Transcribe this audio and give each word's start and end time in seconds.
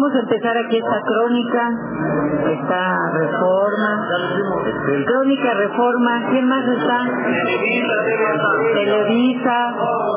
vamos 0.00 0.16
a 0.16 0.20
empezar 0.20 0.56
aquí 0.56 0.78
esta 0.78 1.02
crónica, 1.02 1.70
esta 2.48 3.10
reforma, 3.12 4.08
crónica 5.06 5.54
reforma, 5.54 6.22
¿quién 6.30 6.48
más 6.48 6.64
está? 6.66 7.04
Televisa, 8.72 9.74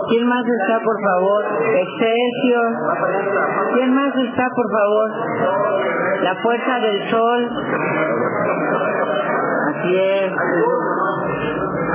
¿quién 0.07 0.25
más 0.25 0.43
está 0.61 0.79
por 0.79 0.95
favor? 1.03 1.43
Excelsior, 1.75 2.71
¿quién 3.73 3.93
más 3.93 4.15
está 4.15 4.47
por 4.55 4.71
favor? 4.71 5.11
La 6.21 6.35
Fuerza 6.35 6.79
del 6.79 7.09
Sol, 7.09 7.49
así 9.67 9.97
es. 9.97 10.31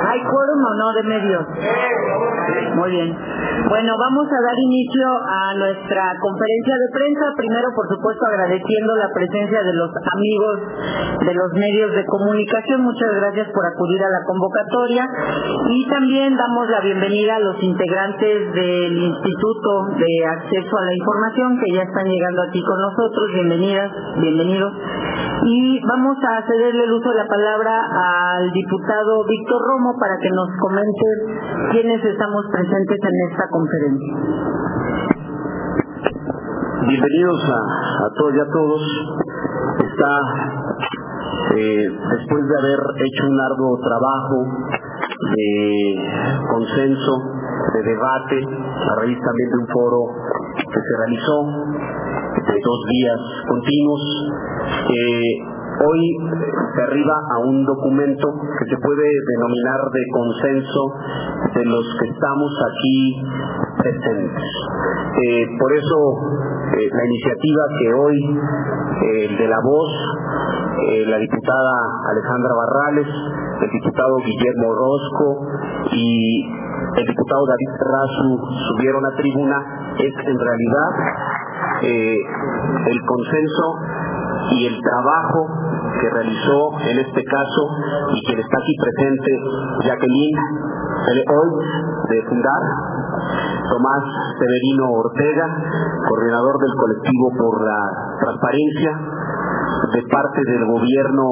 ¿Hay 0.09 0.21
quórum 0.21 0.65
o 0.65 0.75
no 0.75 0.93
de 0.93 1.03
medios? 1.05 1.47
Muy 2.75 2.91
bien. 2.91 3.17
Bueno, 3.69 3.93
vamos 3.99 4.27
a 4.27 4.41
dar 4.43 4.55
inicio 4.57 5.07
a 5.29 5.55
nuestra 5.55 6.17
conferencia 6.21 6.75
de 6.81 6.89
prensa. 6.89 7.25
Primero, 7.37 7.69
por 7.77 7.87
supuesto, 7.93 8.23
agradeciendo 8.33 8.97
la 8.97 9.09
presencia 9.13 9.61
de 9.63 9.75
los 9.77 9.91
amigos 9.93 10.57
de 11.21 11.35
los 11.35 11.51
medios 11.53 11.93
de 11.93 12.05
comunicación. 12.07 12.81
Muchas 12.83 13.13
gracias 13.21 13.49
por 13.53 13.67
acudir 13.67 14.01
a 14.03 14.09
la 14.09 14.23
convocatoria. 14.25 15.05
Y 15.69 15.89
también 15.89 16.37
damos 16.37 16.69
la 16.71 16.81
bienvenida 16.81 17.37
a 17.37 17.41
los 17.41 17.63
integrantes 17.63 18.55
del 18.55 18.97
Instituto 18.97 19.71
de 20.01 20.13
Acceso 20.27 20.73
a 20.79 20.85
la 20.85 20.95
Información 20.95 21.59
que 21.61 21.75
ya 21.77 21.83
están 21.83 22.07
llegando 22.09 22.43
aquí 22.49 22.63
con 22.65 22.81
nosotros. 22.81 23.29
Bienvenidas, 23.35 23.91
bienvenidos. 24.21 24.73
Y 25.45 25.81
vamos 25.87 26.17
a 26.25 26.43
cederle 26.47 26.85
el 26.85 26.93
uso 26.93 27.11
de 27.11 27.17
la 27.17 27.29
palabra 27.29 27.73
al 28.39 28.51
diputado 28.51 29.25
Víctor 29.25 29.61
Romo 29.69 29.95
para 30.01 30.17
que 30.21 30.31
nos 30.31 30.49
comente 30.61 31.07
quiénes 31.73 32.05
estamos 32.05 32.45
presentes 32.51 32.99
en 33.03 33.31
esta 33.31 33.45
conferencia. 33.51 34.98
Bienvenidos 36.87 37.43
a, 37.43 38.15
todos 38.15 38.35
y 38.35 38.39
a 38.39 38.47
todos. 38.53 38.83
Está, 39.83 40.13
eh, 41.57 41.89
después 41.91 42.45
de 42.47 42.59
haber 42.59 42.79
hecho 43.05 43.27
un 43.29 43.41
arduo 43.41 43.79
trabajo 43.83 44.47
de 45.35 45.51
consenso, 46.49 47.13
de 47.75 47.83
debate, 47.83 48.47
a 48.47 48.95
raíz 48.95 49.19
también 49.19 49.51
de 49.51 49.59
un 49.59 49.67
foro 49.67 50.07
que 50.55 50.81
se 50.81 50.97
realizó 50.99 51.47
de 52.47 52.61
dos 52.63 52.81
días 52.89 53.21
continuos, 53.49 54.01
Hoy 55.81 56.01
se 56.75 56.83
arriba 56.83 57.15
a 57.37 57.39
un 57.39 57.65
documento 57.65 58.27
que 58.59 58.67
se 58.67 58.77
puede 58.83 59.07
denominar 59.31 59.79
de 59.95 60.03
consenso 60.11 60.83
de 61.55 61.65
los 61.67 61.87
que 62.01 62.09
estamos 62.11 62.51
aquí 62.67 63.15
presentes. 63.79 64.43
Eh, 65.23 65.47
por 65.57 65.73
eso 65.73 65.99
eh, 66.69 66.89
la 66.93 67.05
iniciativa 67.07 67.63
que 67.79 67.95
hoy 67.95 68.17
eh, 69.01 69.37
de 69.39 69.49
la 69.49 69.61
voz, 69.65 69.91
la 70.89 71.19
diputada 71.19 71.75
Alejandra 72.09 72.55
Barrales, 72.55 73.09
el 73.61 73.71
diputado 73.71 74.17
Guillermo 74.25 74.73
Rosco 74.75 75.47
y 75.93 76.45
el 76.97 77.07
diputado 77.07 77.43
David 77.47 77.73
Razu 77.83 78.39
subieron 78.69 79.05
a 79.05 79.17
tribuna 79.17 79.59
es 79.99 80.15
en 80.25 80.39
realidad 80.39 80.91
el 81.83 83.01
consenso 83.05 83.75
y 84.51 84.67
el 84.67 84.81
trabajo 84.81 85.47
que 86.01 86.11
realizó 86.11 86.71
en 86.81 86.99
este 86.99 87.25
caso 87.25 87.63
y 88.15 88.27
quien 88.27 88.39
está 88.39 88.57
aquí 88.59 88.75
presente, 88.81 89.31
Jacqueline 89.85 90.39
hoy 91.09 91.51
de 92.11 92.23
Fundar, 92.29 92.63
Tomás 93.69 94.05
Severino 94.39 94.91
Ortega, 94.93 95.47
coordinador 96.09 96.59
del 96.59 96.75
colectivo 96.75 97.29
por 97.39 97.65
la 97.65 97.81
transparencia, 98.21 98.93
de 99.93 100.03
parte 100.11 100.41
del 100.47 100.65
gobierno 100.67 101.25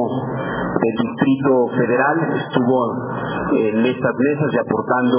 del 0.77 0.95
Distrito 1.01 1.69
Federal, 1.77 2.17
estuvo 2.47 2.77
en 3.53 3.87
estas 3.87 4.13
mesas 4.19 4.49
y 4.53 4.59
aportando 4.59 5.19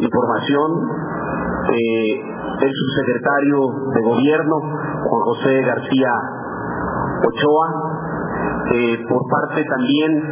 información. 0.00 0.70
Eh, 1.72 2.32
el 2.60 2.72
subsecretario 2.74 3.58
de 3.94 4.00
gobierno, 4.02 4.60
Juan 4.60 5.22
José 5.24 5.62
García 5.62 6.12
Ochoa, 7.26 7.68
eh, 8.74 8.98
por 9.08 9.22
parte 9.28 9.64
también 9.64 10.22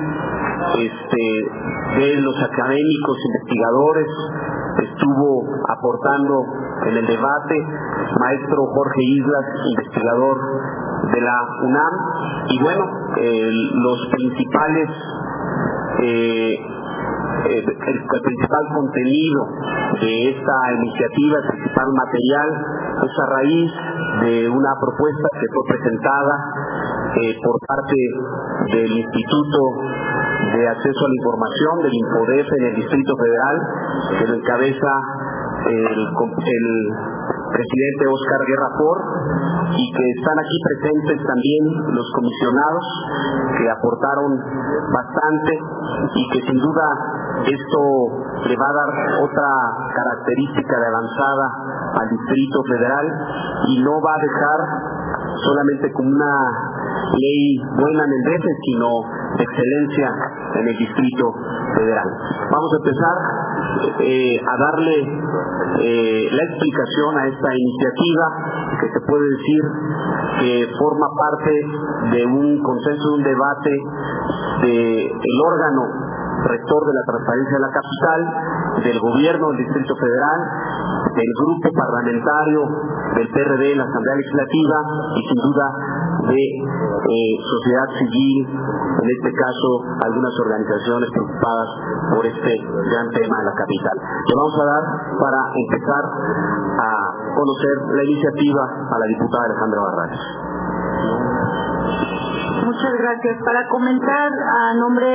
este, 0.78 2.00
de 2.00 2.20
los 2.20 2.36
académicos 2.42 3.16
investigadores, 3.26 4.06
estuvo 4.82 5.44
aportando 5.68 6.44
en 6.86 6.96
el 6.96 7.06
debate 7.06 7.66
maestro 8.18 8.66
Jorge 8.66 9.02
Islas, 9.02 9.44
investigador 9.76 10.36
de 11.12 11.20
la 11.20 11.36
UNAM, 11.62 11.94
y 12.48 12.62
bueno, 12.62 12.84
los 13.16 14.08
principales 14.12 14.88
eh, 16.02 16.54
el, 17.40 17.64
principal 17.64 18.64
contenido 18.74 19.48
de 20.00 20.30
esta 20.30 20.56
iniciativa, 20.76 21.38
el 21.38 21.48
principal 21.48 21.88
material, 21.92 22.48
es 23.02 23.18
a 23.18 23.26
raíz 23.34 23.72
de 24.22 24.48
una 24.48 24.72
propuesta 24.80 25.28
que 25.32 25.46
fue 25.52 25.64
presentada 25.76 26.36
eh, 27.16 27.34
por 27.42 27.56
parte 27.66 27.96
del 28.72 28.92
Instituto 28.92 29.58
de 30.54 30.68
Acceso 30.68 31.00
a 31.04 31.08
la 31.08 31.16
Información, 31.20 31.74
del 31.82 31.94
INPODEF 31.94 32.46
en 32.58 32.64
el 32.64 32.74
Distrito 32.76 33.12
Federal, 33.16 33.56
que 34.18 34.26
lo 34.26 34.34
encabeza 34.34 34.92
el, 35.66 36.10
presidente 37.50 38.06
Oscar 38.06 38.40
Guerra 38.46 38.70
Por 38.78 38.96
y 39.74 39.84
que 39.90 40.06
están 40.16 40.38
aquí 40.38 40.56
presentes 40.62 41.18
también 41.26 41.62
los 41.92 42.06
comisionados 42.14 42.84
que 43.58 43.66
aportaron 43.68 44.38
bastante 44.94 45.52
y 46.14 46.22
que 46.30 46.40
sin 46.46 46.58
duda 46.62 46.86
esto 47.42 47.80
le 48.46 48.56
va 48.56 48.68
a 48.70 48.76
dar 48.78 48.90
otra 49.18 49.48
característica 49.92 50.74
de 50.78 50.86
avanzada 50.86 51.46
al 52.00 52.08
Distrito 52.08 52.58
Federal 52.70 53.06
y 53.66 53.82
no 53.82 54.00
va 54.00 54.14
a 54.14 54.22
dejar 54.22 54.60
solamente 55.42 55.92
como 55.92 56.08
una 56.08 56.34
ley 57.18 57.58
buena 57.76 58.04
en 58.04 58.12
el 58.12 58.40
sino 58.64 58.88
excelencia 59.38 60.08
en 60.54 60.68
el 60.68 60.76
Distrito 60.76 61.26
Federal. 61.76 62.08
Vamos 62.50 62.70
a 62.72 62.76
empezar 62.76 63.16
eh, 64.00 64.40
a 64.40 64.54
darle 64.58 64.98
eh, 65.00 66.28
la 66.30 66.44
explicación 66.50 67.18
a 67.18 67.26
esta 67.28 67.50
iniciativa 67.54 68.26
que 68.80 68.88
se 68.88 69.00
puede 69.06 69.24
decir 69.30 69.62
que 70.40 70.66
forma 70.78 71.06
parte 71.18 71.52
de 72.16 72.26
un 72.26 72.62
consenso, 72.62 73.08
de 73.08 73.14
un 73.14 73.22
debate 73.22 73.74
del 74.62 75.40
órgano 75.46 76.10
rector 76.44 76.86
de 76.86 76.94
la 76.94 77.04
transparencia 77.04 77.56
de 77.56 77.64
la 77.64 77.72
capital, 77.72 78.20
del 78.84 78.98
gobierno 79.00 79.48
del 79.48 79.58
Distrito 79.58 79.94
Federal, 79.96 80.38
del 81.14 81.30
grupo 81.36 81.68
parlamentario 81.74 82.60
del 83.16 83.28
PRD 83.28 83.76
la 83.76 83.84
Asamblea 83.84 84.16
Legislativa 84.16 84.78
y 85.16 85.22
sin 85.28 85.38
duda 85.42 85.66
de 86.28 86.44
eh, 86.44 87.32
sociedad 87.40 87.88
civil, 87.98 88.48
en 88.48 89.08
este 89.08 89.30
caso 89.32 89.68
algunas 90.04 90.34
organizaciones 90.44 91.08
preocupadas 91.10 91.68
por 92.14 92.26
este 92.26 92.52
gran 92.60 93.06
tema 93.10 93.34
de 93.40 93.44
la 93.44 93.54
capital. 93.56 93.96
Le 93.96 94.34
vamos 94.36 94.56
a 94.60 94.64
dar 94.64 94.84
para 95.16 95.40
empezar 95.56 96.04
a 96.76 96.90
conocer 97.34 97.74
la 97.96 98.04
iniciativa 98.04 98.64
a 98.64 98.96
la 98.98 99.06
diputada 99.06 99.44
Alejandra 99.44 99.80
Barrales. 99.80 100.49
Muchas 102.70 102.94
gracias. 103.02 103.36
Para 103.44 103.66
comentar 103.66 104.30
a 104.30 104.74
nombre 104.74 105.10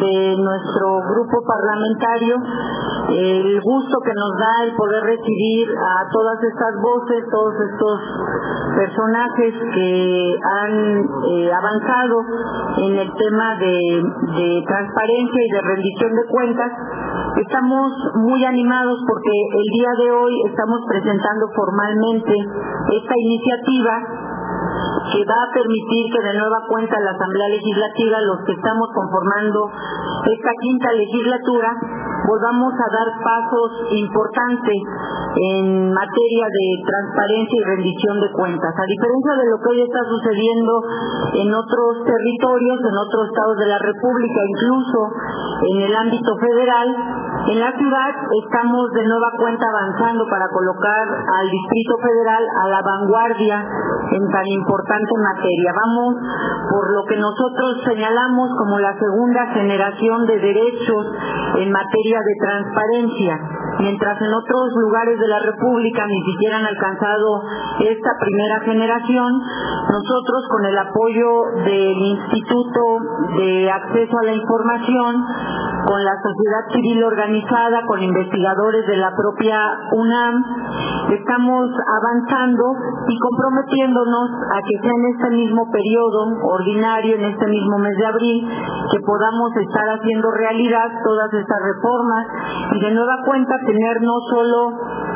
de 0.00 0.36
nuestro 0.40 1.04
grupo 1.04 1.36
parlamentario, 1.44 2.36
el 3.10 3.60
gusto 3.60 3.98
que 4.00 4.14
nos 4.16 4.32
da 4.40 4.64
el 4.64 4.74
poder 4.74 5.04
recibir 5.04 5.68
a 5.68 6.08
todas 6.10 6.38
estas 6.48 6.72
voces, 6.80 7.24
todos 7.30 7.54
estos 7.60 8.00
personajes 8.72 9.52
que 9.74 10.36
han 10.40 10.72
eh, 11.28 11.52
avanzado 11.52 12.24
en 12.78 12.96
el 12.96 13.10
tema 13.12 13.56
de, 13.60 14.64
transparencia 14.64 15.40
y 15.44 15.50
de 15.52 15.60
rendición 15.60 16.12
de 16.16 16.24
cuentas. 16.30 16.72
Estamos 17.36 17.92
muy 18.14 18.46
animados 18.46 18.96
porque 19.06 19.34
el 19.60 19.68
día 19.76 19.92
de 20.04 20.10
hoy 20.10 20.34
estamos 20.48 20.80
presentando 20.88 21.48
formalmente 21.54 22.32
esta 22.32 23.14
iniciativa 23.14 24.27
que 25.12 25.24
va 25.24 25.38
a 25.42 25.52
permitir 25.52 26.02
que 26.12 26.22
de 26.22 26.38
nueva 26.38 26.60
cuenta 26.68 27.00
la 27.00 27.12
Asamblea 27.12 27.48
Legislativa, 27.48 28.20
los 28.20 28.44
que 28.44 28.52
estamos 28.52 28.88
conformando 28.94 29.70
esta 30.26 30.52
quinta 30.60 30.92
legislatura, 30.92 31.70
volvamos 32.28 32.72
a 32.76 32.88
dar 32.92 33.08
pasos 33.24 33.70
importantes 33.90 34.78
en 35.36 35.92
materia 35.92 36.44
de 36.44 36.66
transparencia 36.84 37.56
y 37.56 37.64
rendición 37.64 38.20
de 38.20 38.30
cuentas. 38.32 38.72
A 38.74 38.86
diferencia 38.86 39.32
de 39.38 39.46
lo 39.48 39.56
que 39.56 39.68
hoy 39.72 39.80
está 39.82 40.02
sucediendo 40.04 40.72
en 41.40 41.48
otros 41.54 42.04
territorios, 42.04 42.78
en 42.84 42.96
otros 42.98 43.22
estados 43.32 43.56
de 43.58 43.68
la 43.72 43.78
República, 43.78 44.40
incluso 44.44 44.98
en 45.72 45.76
el 45.88 45.94
ámbito 45.94 46.32
federal, 46.36 46.88
en 47.48 47.60
la 47.60 47.72
ciudad 47.72 48.12
estamos 48.44 48.90
de 48.92 49.04
nueva 49.04 49.30
cuenta 49.38 49.64
avanzando 49.68 50.26
para 50.28 50.48
colocar 50.52 51.08
al 51.08 51.48
Distrito 51.48 51.96
Federal 51.96 52.44
a 52.62 52.68
la 52.68 52.82
vanguardia 52.82 53.64
en 54.12 54.28
tan 54.28 54.46
importante 54.46 55.12
materia. 55.16 55.72
Vamos 55.72 56.14
por 56.70 56.92
lo 56.92 57.04
que 57.08 57.16
nosotros 57.16 57.80
señalamos 57.84 58.50
como 58.58 58.78
la 58.78 58.92
segunda 58.98 59.46
generación 59.54 60.26
de 60.26 60.38
derechos 60.38 61.06
en 61.56 61.72
materia 61.72 62.20
de 62.20 62.34
transparencia 62.38 63.58
mientras 63.78 64.20
en 64.20 64.32
otros 64.34 64.68
lugares 64.82 65.18
de 65.18 65.28
la 65.28 65.38
República 65.38 66.06
ni 66.06 66.22
siquiera 66.24 66.58
han 66.58 66.66
alcanzado 66.66 67.42
esta 67.80 68.10
primera 68.20 68.60
generación, 68.60 69.32
nosotros 69.90 70.40
con 70.50 70.64
el 70.66 70.78
apoyo 70.78 71.28
del 71.64 71.96
Instituto 71.96 72.80
de 73.38 73.70
Acceso 73.70 74.18
a 74.18 74.26
la 74.26 74.34
Información, 74.34 75.24
con 75.88 76.04
la 76.04 76.12
sociedad 76.20 76.64
civil 76.70 77.02
organizada, 77.02 77.80
con 77.86 78.02
investigadores 78.02 78.86
de 78.86 78.96
la 78.98 79.10
propia 79.16 79.56
UNAM, 79.92 80.34
estamos 81.16 81.64
avanzando 81.96 82.64
y 83.08 83.16
comprometiéndonos 83.16 84.28
a 84.52 84.58
que 84.68 84.76
sea 84.84 84.92
en 84.92 85.06
este 85.16 85.30
mismo 85.30 85.64
periodo 85.72 86.28
ordinario, 86.52 87.16
en 87.16 87.24
este 87.24 87.46
mismo 87.46 87.78
mes 87.78 87.96
de 87.96 88.04
abril, 88.04 88.48
que 88.92 89.00
podamos 89.00 89.50
estar 89.56 89.88
haciendo 89.96 90.30
realidad 90.30 90.92
todas 91.02 91.32
estas 91.32 91.56
reformas 91.56 92.26
y 92.76 92.80
de 92.84 92.90
nueva 92.90 93.16
cuenta 93.24 93.56
tener 93.64 94.02
no 94.02 94.20
solo 94.28 94.72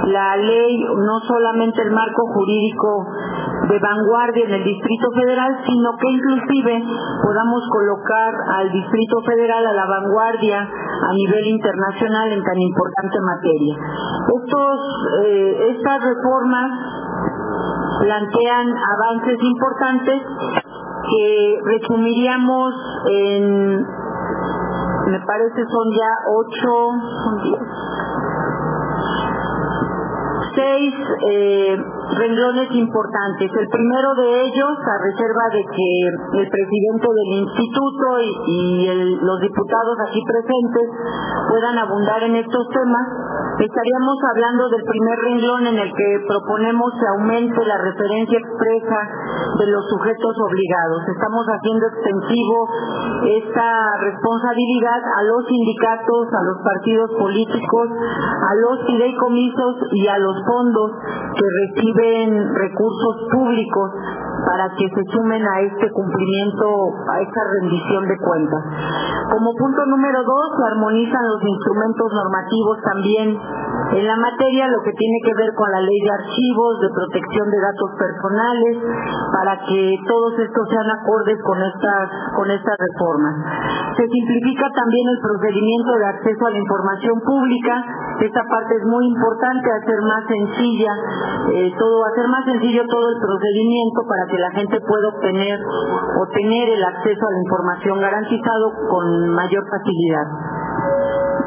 la 0.08 0.36
ley, 0.36 0.84
no 0.88 1.20
solamente 1.20 1.82
el 1.82 1.90
marco 1.90 2.22
jurídico 2.32 3.06
de 3.68 3.78
vanguardia 3.78 4.44
en 4.44 4.54
el 4.54 4.64
Distrito 4.64 5.08
Federal, 5.14 5.56
sino 5.64 5.90
que 5.96 6.10
inclusive 6.10 6.82
podamos 7.22 7.62
colocar 7.70 8.34
al 8.58 8.70
Distrito 8.72 9.22
Federal 9.24 9.66
a 9.66 9.72
la 9.72 9.86
vanguardia 9.86 10.60
a 10.60 11.12
nivel 11.14 11.46
internacional 11.46 12.32
en 12.32 12.42
tan 12.42 12.58
importante 12.60 13.16
materia. 13.22 13.74
Estos, 14.34 14.78
eh, 15.24 15.74
estas 15.76 15.98
reformas 16.02 16.70
plantean 18.02 18.66
avances 18.68 19.38
importantes 19.42 20.22
que 21.08 21.58
resumiríamos 21.64 22.74
en, 23.10 23.76
me 25.06 25.20
parece 25.26 25.62
son 25.66 25.86
ya 25.96 26.12
ocho, 26.28 26.72
son 27.24 27.42
diez, 27.42 27.60
seis 30.54 30.94
eh, 31.30 31.76
renglones 32.18 32.68
importantes. 32.72 33.50
El 33.50 33.68
primero 33.68 34.14
de 34.14 34.42
ellos, 34.42 34.72
a 34.84 34.96
reserva 35.02 35.44
de 35.52 35.62
que 35.64 35.88
el 36.40 36.48
presidente 36.48 37.08
del 37.08 37.32
instituto 37.40 38.06
y, 38.46 39.18
los 39.22 39.40
diputados 39.40 39.96
aquí 40.08 40.20
presentes 40.26 40.86
puedan 41.48 41.78
abundar 41.78 42.22
en 42.22 42.36
estos 42.36 42.68
temas, 42.68 43.06
estaríamos 43.60 44.16
hablando 44.32 44.68
del 44.68 44.82
primer 44.82 45.18
renglón 45.18 45.66
en 45.66 45.78
el 45.78 45.90
que 45.92 46.24
proponemos 46.26 46.92
que 46.96 47.06
aumente 47.18 47.64
la 47.66 47.76
referencia 47.78 48.38
expresa 48.38 48.98
de 49.58 49.66
los 49.66 49.84
sujetos 49.88 50.34
obligados. 50.40 51.02
Estamos 51.08 51.44
haciendo 51.46 51.84
extensivo 51.86 52.56
esta 53.28 53.68
responsabilidad 54.00 55.00
a 55.18 55.22
los 55.24 55.44
sindicatos, 55.46 56.28
a 56.32 56.42
los 56.48 56.58
partidos 56.64 57.10
políticos, 57.18 57.86
a 57.92 58.54
los 58.56 58.86
fideicomisos 58.86 59.74
y 59.92 60.08
a 60.08 60.18
los 60.18 60.36
fondos 60.46 60.90
que 61.36 61.46
reciben 61.66 62.54
recursos 62.54 63.14
públicos 63.32 63.90
para 64.46 64.66
que 64.74 64.86
se 64.90 65.02
sumen 65.12 65.42
a 65.42 65.60
este 65.60 65.86
cumplimiento, 65.92 66.66
a 67.10 67.20
esta 67.20 67.42
rendición 67.60 68.08
de 68.08 68.16
cuentas. 68.18 68.62
Como 69.30 69.54
punto 69.54 69.86
número 69.86 70.20
dos, 70.22 70.46
se 70.58 70.64
armonizan 70.74 71.24
los 71.28 71.42
instrumentos 71.42 72.08
normativos 72.12 72.76
también 72.82 73.28
en 73.92 74.04
la 74.06 74.16
materia, 74.16 74.68
lo 74.68 74.80
que 74.82 74.92
tiene 74.92 75.18
que 75.24 75.34
ver 75.34 75.50
con 75.54 75.70
la 75.70 75.80
ley 75.80 75.98
de 76.00 76.12
archivos, 76.12 76.80
de 76.80 76.90
protección 76.90 77.46
de 77.50 77.60
datos 77.60 77.90
personales, 77.98 78.74
para 79.36 79.54
que 79.68 79.96
todos 80.08 80.32
estos 80.38 80.64
sean 80.68 80.88
acordes 80.90 81.38
con 81.44 81.58
estas, 81.62 82.04
con 82.36 82.50
estas 82.50 82.76
reformas. 82.76 83.34
Se 83.96 84.04
simplifica 84.08 84.66
también 84.72 85.06
el 85.12 85.20
procedimiento 85.20 85.92
de 86.00 86.06
acceso 86.06 86.42
a 86.46 86.50
la 86.50 86.58
información 86.58 87.16
pública. 87.20 87.74
Esta 88.20 88.42
parte 88.48 88.72
es 88.80 88.84
muy 88.88 89.04
importante, 89.06 89.66
hacer 89.70 90.00
más 90.02 90.24
sencilla 90.24 90.92
eh, 91.52 91.72
todo, 91.78 92.04
hacer 92.06 92.28
más 92.28 92.44
sencillo 92.44 92.82
todo 92.86 93.06
el 93.10 93.18
procedimiento 93.20 94.00
para 94.08 94.24
que 94.32 94.38
la 94.38 94.50
gente 94.52 94.80
pueda 94.80 95.08
obtener 95.12 95.60
o 95.60 96.26
tener 96.32 96.68
el 96.70 96.82
acceso 96.82 97.20
a 97.20 97.32
la 97.32 97.40
información 97.44 98.00
garantizado 98.00 98.72
con 98.88 99.28
mayor 99.28 99.62
facilidad. 99.68 100.26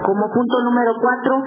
Como 0.05 0.29
punto 0.29 0.55
número 0.61 0.93
cuatro, 1.01 1.41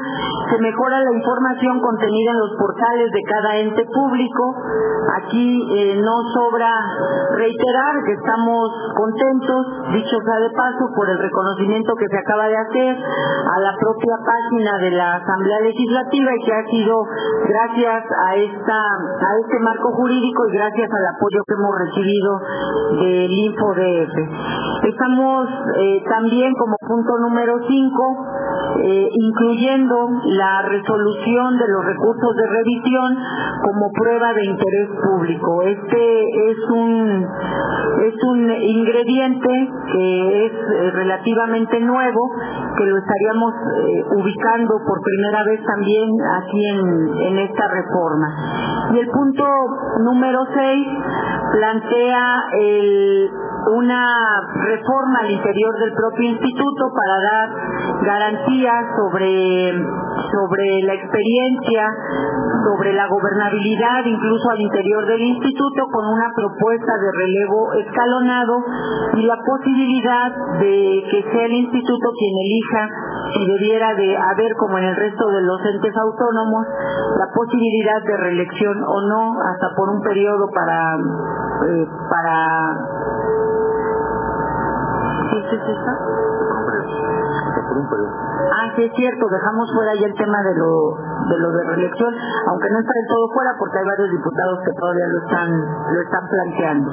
se 0.50 0.58
mejora 0.58 0.98
la 0.98 1.12
información 1.14 1.78
contenida 1.78 2.32
en 2.32 2.38
los 2.38 2.52
portales 2.58 3.08
de 3.12 3.22
cada 3.22 3.56
ente 3.56 3.86
público. 3.86 4.56
Aquí 5.22 5.62
eh, 5.78 6.02
no 6.02 6.16
sobra 6.34 6.66
reiterar 7.38 8.02
que 8.04 8.12
estamos 8.18 8.66
contentos, 8.98 9.62
dicho 9.94 10.16
sea 10.26 10.38
de 10.42 10.50
paso, 10.50 10.90
por 10.96 11.08
el 11.08 11.18
reconocimiento 11.18 11.94
que 11.94 12.08
se 12.10 12.18
acaba 12.18 12.48
de 12.48 12.56
hacer 12.58 12.96
a 12.98 13.60
la 13.60 13.72
propia 13.78 14.16
página 14.26 14.78
de 14.78 14.90
la 14.90 15.14
Asamblea 15.22 15.60
Legislativa 15.60 16.30
y 16.34 16.44
que 16.44 16.52
ha 16.52 16.64
sido 16.66 16.96
gracias 17.46 18.04
a 18.26 18.34
este 18.34 19.58
marco 19.60 19.92
jurídico 19.92 20.48
y 20.48 20.56
gracias 20.56 20.90
al 20.90 21.06
apoyo 21.14 21.40
que 21.46 21.54
hemos 21.54 21.74
recibido 21.78 22.30
del 23.06 23.30
InfoDF. 23.30 24.14
Estamos 24.82 25.48
eh, 25.78 26.04
también 26.08 26.52
como 26.54 26.76
punto 26.86 27.18
número 27.18 27.54
cinco 27.68 28.26
eh, 28.84 29.08
incluyendo 29.10 29.96
la 30.24 30.62
resolución 30.62 31.58
de 31.58 31.68
los 31.68 31.84
recursos 31.84 32.36
de 32.36 32.46
revisión 32.46 33.16
como 33.62 33.90
prueba 33.92 34.32
de 34.34 34.44
interés 34.44 34.88
público. 35.02 35.62
Este 35.62 36.50
es 36.50 36.58
un 36.70 37.26
es 37.98 38.14
un 38.24 38.50
ingrediente 38.50 39.70
que 39.92 40.46
es 40.46 40.52
eh, 40.52 40.90
relativamente 40.92 41.80
nuevo, 41.80 42.20
que 42.76 42.86
lo 42.86 42.98
estaríamos 42.98 43.52
eh, 43.52 44.04
ubicando 44.16 44.74
por 44.86 45.00
primera 45.02 45.44
vez 45.44 45.60
también 45.64 46.10
aquí 46.42 46.66
en, 46.68 47.20
en 47.22 47.38
esta 47.38 47.68
reforma. 47.68 48.28
Y 48.94 48.98
el 49.00 49.08
punto 49.08 49.44
número 50.04 50.40
6 50.54 50.86
plantea 51.52 52.44
el 52.60 53.30
una 53.68 54.40
reforma 54.64 55.20
al 55.20 55.30
interior 55.30 55.74
del 55.78 55.92
propio 55.92 56.30
instituto 56.30 56.82
para 56.94 57.16
dar 57.20 57.48
garantías 58.02 58.84
sobre, 58.96 59.72
sobre 60.32 60.82
la 60.84 60.94
experiencia, 60.94 61.84
sobre 62.64 62.92
la 62.92 63.06
gobernabilidad 63.08 64.04
incluso 64.04 64.50
al 64.50 64.60
interior 64.60 65.06
del 65.06 65.20
instituto 65.20 65.86
con 65.92 66.04
una 66.06 66.28
propuesta 66.34 66.92
de 67.00 67.10
relevo 67.12 67.72
escalonado 67.74 68.64
y 69.14 69.22
la 69.22 69.36
posibilidad 69.44 70.30
de 70.60 71.04
que 71.10 71.22
sea 71.30 71.44
el 71.46 71.52
instituto 71.52 72.08
quien 72.18 72.34
elija 72.44 72.82
si 73.32 73.46
debiera 73.46 73.94
de 73.94 74.16
haber 74.16 74.54
como 74.56 74.78
en 74.78 74.84
el 74.84 74.96
resto 74.96 75.26
de 75.28 75.42
los 75.42 75.60
entes 75.64 75.94
autónomos 75.96 76.66
la 77.18 77.26
posibilidad 77.34 78.02
de 78.04 78.16
reelección 78.16 78.76
o 78.84 79.00
no 79.08 79.32
hasta 79.40 79.68
por 79.76 79.90
un 79.90 80.00
periodo 80.02 80.48
para 80.54 80.96
eh, 81.58 81.86
para 82.08 82.97
Ah, 88.50 88.72
sí 88.74 88.84
es 88.84 88.92
cierto, 88.94 89.28
dejamos 89.28 89.70
fuera 89.74 89.92
ya 89.94 90.06
el 90.06 90.14
tema 90.14 90.42
de 90.42 90.54
lo 90.54 90.96
de 91.28 91.38
lo 91.38 91.52
de 91.52 91.64
reelección, 91.64 92.14
aunque 92.48 92.68
no 92.70 92.78
está 92.80 92.92
del 92.94 93.08
todo 93.08 93.28
fuera 93.34 93.50
porque 93.58 93.78
hay 93.78 93.84
varios 93.84 94.10
diputados 94.10 94.58
que 94.64 94.72
todavía 94.72 95.06
lo 95.08 95.18
están 95.24 95.50
lo 95.94 96.00
están 96.00 96.24
planteando. 96.28 96.90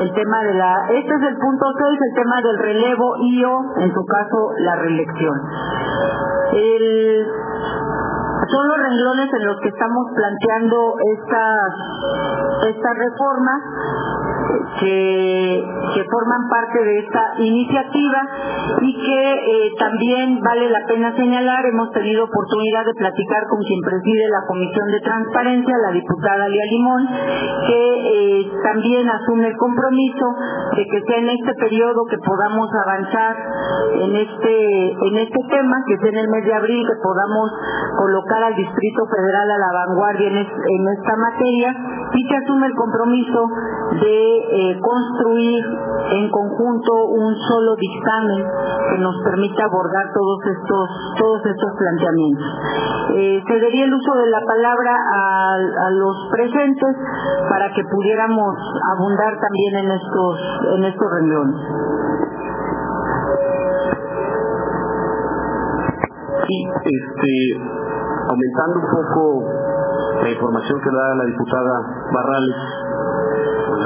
El 0.00 0.12
tema 0.12 0.44
de 0.44 0.54
la 0.54 0.86
este 0.90 1.14
es 1.14 1.22
el 1.22 1.36
punto 1.38 1.66
6, 1.78 1.98
el 2.08 2.14
tema 2.14 2.36
del 2.42 2.58
relevo 2.58 3.16
y 3.20 3.44
o 3.44 3.54
en 3.78 3.94
su 3.94 4.04
caso 4.04 4.52
la 4.58 4.76
reelección. 4.76 5.36
El 6.52 7.26
son 8.50 8.68
los 8.68 8.78
renglones 8.78 9.28
en 9.32 9.46
los 9.46 9.56
que 9.60 9.68
estamos 9.68 10.04
planteando 10.14 10.94
estas 11.14 11.72
esta 12.68 12.90
reforma 12.92 13.52
que, 14.78 15.64
que 15.94 16.04
forman 16.04 16.48
parte 16.48 16.84
de 16.84 16.98
esta 16.98 17.22
iniciativa 17.38 18.20
y 18.80 18.92
que 18.94 19.32
eh, 19.32 19.70
también 19.78 20.40
vale 20.40 20.70
la 20.70 20.86
pena 20.86 21.14
señalar, 21.16 21.66
hemos 21.66 21.90
tenido 21.92 22.24
oportunidad 22.24 22.84
de 22.86 22.94
platicar 22.94 23.42
con 23.48 23.60
quien 23.62 23.80
preside 23.80 24.28
la 24.30 24.46
Comisión 24.46 24.86
de 24.92 25.00
Transparencia, 25.00 25.74
la 25.82 25.92
diputada 25.92 26.48
Lía 26.48 26.64
Limón, 26.70 27.08
que 27.66 27.80
eh, 28.10 28.50
también 28.62 29.08
asume 29.10 29.48
el 29.48 29.56
compromiso 29.56 30.26
de 30.76 30.84
que 30.86 31.00
sea 31.06 31.18
en 31.18 31.30
este 31.30 31.54
periodo 31.54 32.04
que 32.08 32.18
podamos 32.18 32.68
avanzar 32.86 33.36
en 34.00 34.16
este, 34.16 34.92
en 34.92 35.16
este 35.18 35.40
tema, 35.50 35.76
que 35.86 35.96
sea 35.98 36.10
en 36.10 36.18
el 36.18 36.28
mes 36.28 36.44
de 36.44 36.54
abril, 36.54 36.86
que 36.86 37.02
podamos 37.02 37.50
colocar 37.98 38.39
al 38.42 38.54
Distrito 38.54 39.02
Federal 39.06 39.50
a 39.50 39.58
la 39.58 39.72
vanguardia 39.72 40.28
en, 40.28 40.38
esta 40.38 41.16
materia 41.16 41.74
y 42.14 42.28
se 42.28 42.36
asume 42.36 42.66
el 42.66 42.74
compromiso 42.74 43.46
de 44.00 44.38
eh, 44.38 44.80
construir 44.80 45.64
en 46.10 46.30
conjunto 46.30 46.92
un 47.10 47.34
solo 47.36 47.76
dictamen 47.76 48.44
que 48.90 48.98
nos 48.98 49.14
permita 49.24 49.64
abordar 49.64 50.06
todos 50.14 50.38
estos 50.46 50.88
todos 51.18 51.40
estos 51.46 51.70
planteamientos. 51.78 52.46
Eh, 53.14 53.42
cedería 53.46 53.84
el 53.84 53.94
uso 53.94 54.12
de 54.14 54.30
la 54.30 54.40
palabra 54.40 54.94
a, 54.94 55.54
a, 55.54 55.90
los 55.90 56.16
presentes 56.30 56.96
para 57.48 57.72
que 57.74 57.82
pudiéramos 57.84 58.54
abundar 58.96 59.34
también 59.38 59.84
en 59.84 59.90
estos 59.92 60.40
en 60.76 60.84
estos 60.84 61.06
renglones. 61.12 61.56
Sí, 66.46 66.66
este, 66.66 67.79
aumentando 68.30 68.74
un 68.78 68.88
poco 68.94 69.22
la 70.22 70.30
información 70.30 70.78
que 70.80 70.90
da 70.90 71.14
la 71.14 71.24
diputada 71.24 71.74
Barrales, 72.14 72.58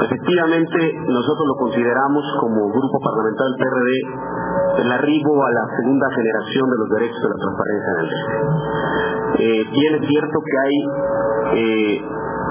efectivamente 0.05 0.77
nosotros 1.07 1.45
lo 1.47 1.55
consideramos 1.65 2.23
como 2.41 2.69
grupo 2.69 2.97
parlamentario 3.01 3.49
del 3.49 3.61
PRD 3.65 3.91
el 4.75 4.91
arribo 4.91 5.45
a 5.45 5.51
la 5.51 5.65
segunda 5.77 6.07
generación 6.11 6.69
de 6.69 6.77
los 6.77 6.89
derechos 6.89 7.21
de 7.21 7.29
la 7.29 7.39
transparencia 7.41 7.89
en 7.89 7.99
el 7.99 8.09
eh, 9.35 9.63
bien 9.71 9.95
es 9.95 10.07
cierto 10.07 10.37
que 10.43 10.55
hay 10.65 10.75
eh, 11.55 12.01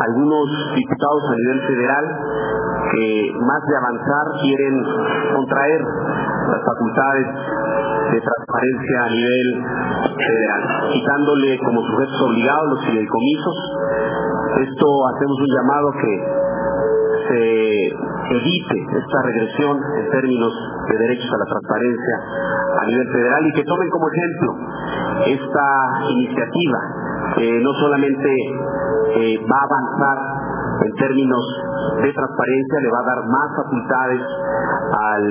algunos 0.09 0.47
diputados 0.75 1.23
a 1.31 1.37
nivel 1.37 1.61
federal 1.69 2.05
que 2.93 3.33
más 3.41 3.61
de 3.69 3.77
avanzar 3.77 4.27
quieren 4.41 4.75
contraer 5.35 5.81
las 5.81 6.63
facultades 6.65 7.27
de 8.12 8.20
transparencia 8.20 8.99
a 9.04 9.11
nivel 9.11 9.49
federal, 10.16 10.62
quitándole 10.92 11.58
como 11.58 11.82
sujetos 11.87 12.20
obligados 12.23 12.68
los 12.70 12.84
fideicomisos. 12.87 13.56
Esto 14.61 14.87
hacemos 15.08 15.37
un 15.40 15.50
llamado 15.56 15.92
que 16.00 16.44
se 17.28 17.88
evite 17.88 18.76
esta 18.99 19.23
regresión 19.23 19.80
en 19.99 20.11
términos 20.11 20.52
de 20.88 20.99
derechos 20.99 21.30
a 21.32 21.38
la 21.38 21.44
transparencia 21.46 22.16
a 22.80 22.87
nivel 22.87 23.08
federal 23.08 23.46
y 23.46 23.52
que 23.52 23.64
tomen 23.64 23.90
como 23.90 24.06
ejemplo 24.08 24.54
esta 25.26 25.66
iniciativa 26.11 26.78
que 27.37 27.61
no 27.61 27.73
solamente 27.75 28.28
eh, 29.16 29.38
va 29.50 29.58
a 29.58 29.64
avanzar 29.64 30.44
en 30.85 30.93
términos 30.95 31.45
de 32.03 32.12
transparencia, 32.12 32.81
le 32.83 32.91
va 32.91 33.00
a 33.00 33.09
dar 33.09 33.21
más 33.26 33.49
facultades 33.57 34.23
al 34.93 35.25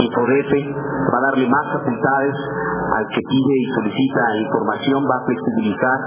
IFODEFE, 0.00 0.60
va 1.12 1.18
a 1.18 1.26
darle 1.30 1.48
más 1.48 1.66
facultades 1.72 2.36
al 2.96 3.06
que 3.08 3.20
pide 3.20 3.54
y 3.56 3.66
solicita 3.74 4.22
información, 4.44 5.04
va 5.04 5.16
a 5.16 5.24
flexibilizar 5.24 5.98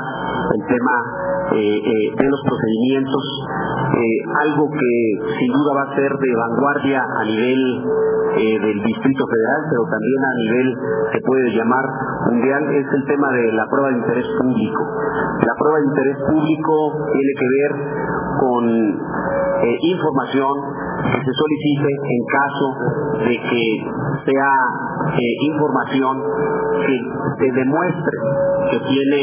el 0.53 0.61
tema 0.67 0.95
eh, 1.51 1.77
eh, 1.77 2.07
de 2.17 2.27
los 2.29 2.41
procedimientos, 2.41 3.23
eh, 3.93 4.17
algo 4.49 4.69
que 4.69 4.91
sin 5.39 5.51
duda 5.53 5.73
va 5.77 5.83
a 5.91 5.95
ser 5.95 6.09
de 6.09 6.31
vanguardia 6.35 7.01
a 7.05 7.23
nivel 7.23 7.61
del 8.35 8.83
Distrito 8.83 9.23
Federal, 9.31 9.61
pero 9.71 9.83
también 9.87 10.19
a 10.19 10.35
nivel 10.35 10.67
se 11.13 11.19
puede 11.21 11.55
llamar 11.55 11.85
mundial, 12.27 12.67
es 12.75 12.85
el 12.93 13.05
tema 13.05 13.31
de 13.31 13.53
la 13.53 13.65
prueba 13.65 13.87
de 13.87 13.95
interés 13.95 14.27
público. 14.37 14.83
La 15.39 15.55
prueba 15.57 15.79
de 15.79 15.85
interés 15.85 16.17
público 16.27 16.73
tiene 17.13 17.31
que 17.39 17.47
ver 17.47 17.71
con 18.45 18.63
información 19.81 20.53
que 21.11 21.19
se 21.25 21.33
solicite 21.33 21.89
en 21.89 22.21
caso 22.29 22.67
de 23.25 23.35
que 23.49 23.65
sea 24.25 24.53
información 25.41 26.21
que 26.85 26.95
se 27.39 27.51
demuestre 27.59 28.17
que 28.71 28.79
tiene 28.79 29.21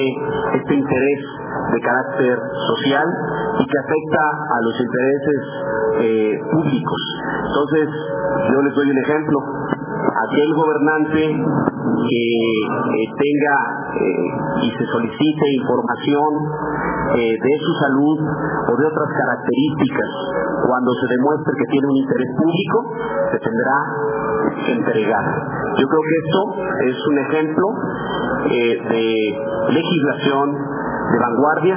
este 0.58 0.74
interés 0.74 1.20
de 1.72 1.80
carácter 1.80 2.38
social 2.66 3.06
y 3.58 3.64
que 3.64 3.78
afecta 3.78 4.22
a 4.22 4.58
los 4.62 4.80
intereses 4.80 5.40
eh, 6.00 6.40
públicos. 6.50 7.02
Entonces, 7.46 7.88
yo 8.52 8.62
les 8.62 8.74
doy 8.74 8.90
un 8.90 8.98
ejemplo. 8.98 9.38
Aquel 10.28 10.54
gobernante 10.54 11.22
que 11.82 12.22
eh, 12.22 13.06
tenga 13.18 13.56
eh, 13.98 14.66
y 14.66 14.68
se 14.70 14.84
solicite 14.86 15.44
información 15.60 16.30
de 17.12 17.54
su 17.60 17.72
salud 17.76 18.16
o 18.16 18.72
de 18.72 18.86
otras 18.86 19.10
características 19.12 20.10
cuando 20.64 20.90
se 20.96 21.06
demuestre 21.12 21.52
que 21.58 21.68
tiene 21.68 21.86
un 21.88 21.96
interés 21.96 22.30
público, 22.40 22.78
se 23.32 23.38
tendrá 23.38 23.76
que. 24.64 25.24
Yo 25.76 25.86
creo 25.88 26.02
que 26.08 26.16
esto 26.24 26.40
es 26.88 26.96
un 27.12 27.18
ejemplo 27.18 27.66
de 28.48 29.04
legislación 29.76 30.56
de 31.12 31.18
vanguardia. 31.18 31.76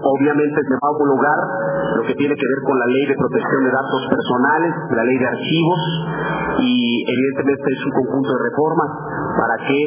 Obviamente 0.00 0.58
se 0.64 0.74
va 0.74 0.86
a 0.88 0.94
homologar 0.96 1.40
lo 1.96 2.02
que 2.02 2.14
tiene 2.14 2.34
que 2.34 2.46
ver 2.48 2.60
con 2.64 2.78
la 2.78 2.86
ley 2.86 3.04
de 3.06 3.16
protección 3.16 3.60
de 3.64 3.70
datos 3.70 4.02
personales, 4.08 4.72
la 4.96 5.04
ley 5.04 5.18
de 5.18 5.28
archivos 5.28 5.80
y 6.60 7.04
evidentemente 7.04 7.66
es 7.68 7.82
un 7.84 7.92
conjunto 8.04 8.30
de 8.32 8.40
reformas 8.48 8.90
para 9.36 9.56
que 9.66 9.80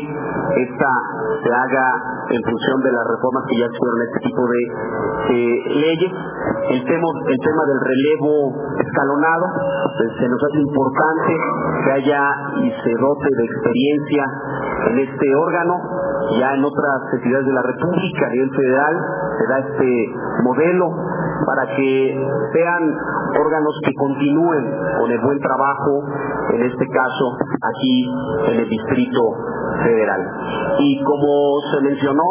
esta 0.69 0.91
se 1.43 1.49
haga 1.51 1.87
en 2.29 2.41
función 2.41 2.77
de 2.81 2.91
las 2.91 3.05
reformas 3.09 3.43
que 3.49 3.57
ya 3.59 3.67
fueron 3.67 3.97
este 4.07 4.19
tipo 4.29 4.43
de 4.47 4.61
eh, 5.33 5.55
leyes. 5.81 6.13
El 6.69 6.81
tema, 6.85 7.07
el 7.27 7.39
tema 7.43 7.63
del 7.67 7.79
relevo 7.83 8.33
escalonado, 8.79 9.45
pues, 9.97 10.09
se 10.17 10.27
nos 10.29 10.39
hace 10.39 10.59
importante 10.61 11.33
que 11.83 11.91
haya 11.91 12.21
y 12.63 12.67
se 12.71 12.93
dote 13.01 13.29
de 13.37 13.43
experiencia 13.43 14.23
en 14.87 14.99
este 14.99 15.27
órgano 15.35 15.75
ya 16.39 16.53
en 16.55 16.63
otras 16.63 17.01
entidades 17.13 17.45
de 17.45 17.53
la 17.53 17.61
República 17.61 18.27
a 18.27 18.29
nivel 18.29 18.49
federal 18.51 18.95
se 19.37 19.47
da 19.47 19.59
este 19.59 20.13
modelo 20.43 20.89
para 21.45 21.75
que 21.75 22.27
sean 22.53 22.97
órganos 23.39 23.73
que 23.85 23.93
continúen 23.93 24.71
con 24.99 25.11
el 25.11 25.19
buen 25.19 25.39
trabajo, 25.39 26.03
en 26.53 26.63
este 26.63 26.87
caso 26.87 27.37
aquí 27.61 28.09
en 28.47 28.59
el 28.59 28.69
Distrito 28.69 29.21
Federal. 29.83 30.21
Y 30.79 31.03
como 31.03 31.59
se 31.73 31.81
mencionó, 31.81 32.23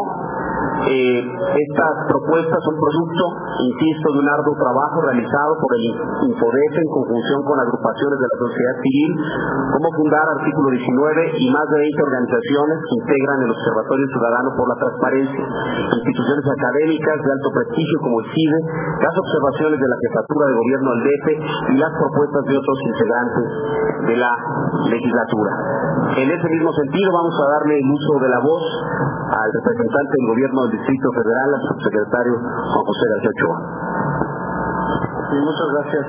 eh, 0.83 1.23
estas 1.23 1.95
propuestas 2.11 2.59
son 2.59 2.75
producto, 2.75 3.25
insisto, 3.71 4.07
de 4.13 4.19
un 4.19 4.29
arduo 4.29 4.55
trabajo 4.59 4.99
realizado 5.07 5.55
por 5.63 5.71
el 5.79 5.85
Infodefe 6.27 6.79
en 6.83 6.91
conjunción 6.91 7.39
con 7.47 7.57
agrupaciones 7.61 8.19
de 8.19 8.27
la 8.27 8.39
sociedad 8.43 8.77
civil, 8.83 9.11
como 9.79 9.87
fundar 9.95 10.27
artículo 10.43 10.75
19 10.75 11.39
y 11.39 11.47
más 11.55 11.67
de 11.71 11.79
20 11.87 12.03
organizaciones 12.03 12.77
que 12.83 12.95
integran 12.99 13.39
el 13.47 13.51
Observatorio 13.55 14.07
Ciudadano 14.11 14.49
por 14.59 14.67
la 14.75 14.77
Transparencia, 14.83 15.45
instituciones 16.03 16.47
académicas 16.51 17.17
de 17.23 17.31
alto 17.31 17.51
prestigio 17.55 17.97
como 18.03 18.17
el 18.19 18.27
CIDE, 18.35 18.61
las 19.07 19.15
observaciones 19.15 19.79
de 19.79 19.87
la 19.87 19.99
Jefatura 20.03 20.45
de 20.51 20.55
Gobierno 20.59 20.89
del 20.99 21.03
DF 21.07 21.27
y 21.71 21.75
las 21.79 21.93
propuestas 21.95 22.43
de 22.43 22.55
otros 22.59 22.79
integrantes 22.91 23.47
de 24.11 24.17
la 24.19 24.33
legislatura. 24.91 25.53
En 26.19 26.27
ese 26.27 26.49
mismo 26.51 26.71
sentido 26.75 27.09
vamos 27.15 27.35
a 27.39 27.47
darle 27.55 27.79
el 27.79 27.87
uso 27.87 28.13
de 28.19 28.29
la 28.29 28.41
voz 28.43 28.65
al 29.33 29.49
representante 29.49 30.13
del 30.13 30.27
Gobierno 30.29 30.59
del 30.67 30.72
Distrito 30.73 31.09
Federal, 31.13 31.49
al 31.53 31.63
subsecretario 31.69 32.35
José 32.41 33.05
García 33.13 33.31
Ochoa. 33.37 33.59
Sí, 35.29 35.37
muchas 35.37 35.69
gracias. 35.77 36.05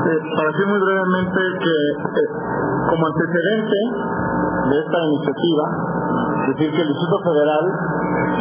Eh, 0.00 0.20
para 0.36 0.48
decir 0.50 0.66
muy 0.66 0.80
brevemente 0.80 1.40
que 1.60 1.76
eh, 2.00 2.28
como 2.88 3.02
antecedente 3.06 3.78
de 4.72 4.76
esta 4.80 4.98
iniciativa, 5.04 5.64
decir 6.48 6.68
que 6.72 6.82
el 6.82 6.88
Distrito 6.88 7.18
Federal 7.24 7.64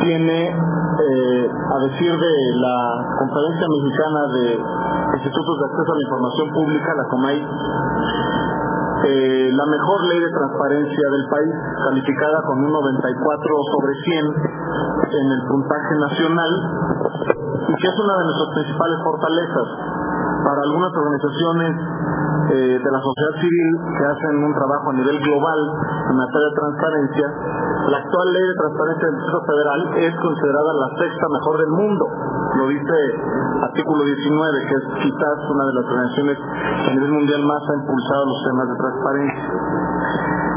tiene, 0.01 0.39
eh, 0.48 1.44
a 1.51 1.78
decir 1.92 2.12
de 2.12 2.36
la 2.56 2.78
Conferencia 3.20 3.68
Mexicana 3.68 4.22
de 4.34 4.46
Institutos 5.20 5.56
de 5.60 5.66
Acceso 5.68 5.92
a 5.92 5.96
la 5.96 6.06
Información 6.08 6.48
Pública, 6.56 6.89
la 6.96 7.06
COMAI, 7.10 7.39
eh, 9.00 9.50
la 9.56 9.66
mejor 9.66 10.00
ley 10.12 10.20
de 10.20 10.32
transparencia 10.32 11.06
del 11.10 11.25
país, 11.32 11.56
calificada 11.88 12.38
con 12.46 12.60
un 12.63 12.72
94 12.72 13.56
sobre 13.72 13.94
100 14.04 14.25
en 15.10 15.28
el 15.32 15.42
puntaje 15.48 15.94
nacional 15.98 16.51
y 17.68 17.74
que 17.74 17.88
es 17.88 17.98
una 17.98 18.13
de 18.18 18.24
nuestras 18.25 18.50
principales 18.54 18.98
fortalezas 19.04 19.68
para 20.44 20.60
algunas 20.63 20.92
organizaciones 20.94 21.72
eh, 22.50 22.82
de 22.82 22.89
la 22.89 23.01
sociedad 23.01 23.34
civil 23.42 23.68
que 23.94 24.06
hacen 24.06 24.44
un 24.44 24.54
trabajo 24.54 24.89
a 24.89 24.94
nivel 24.94 25.18
global 25.22 25.60
en 26.10 26.16
materia 26.18 26.48
de 26.50 26.56
transparencia. 26.58 27.28
La 27.89 27.98
actual 28.01 28.28
ley 28.34 28.42
de 28.42 28.58
transparencia 28.58 29.06
del 29.06 29.16
Distrito 29.22 29.42
Federal 29.46 29.80
es 30.01 30.13
considerada 30.18 30.72
la 30.74 30.89
sexta 30.98 31.25
mejor 31.30 31.56
del 31.62 31.72
mundo. 31.78 32.06
Lo 32.58 32.68
dice 32.70 32.98
artículo 33.70 34.01
19, 34.01 34.66
que 34.66 34.75
es 34.82 34.86
quizás 35.04 35.38
una 35.46 35.63
de 35.70 35.74
las 35.78 35.86
organizaciones 35.86 36.38
a 36.42 36.89
nivel 36.89 37.12
mundial 37.12 37.42
más 37.46 37.62
ha 37.70 37.75
impulsado 37.86 38.25
los 38.25 38.39
temas 38.50 38.66
de 38.66 38.75
transparencia. 38.82 39.48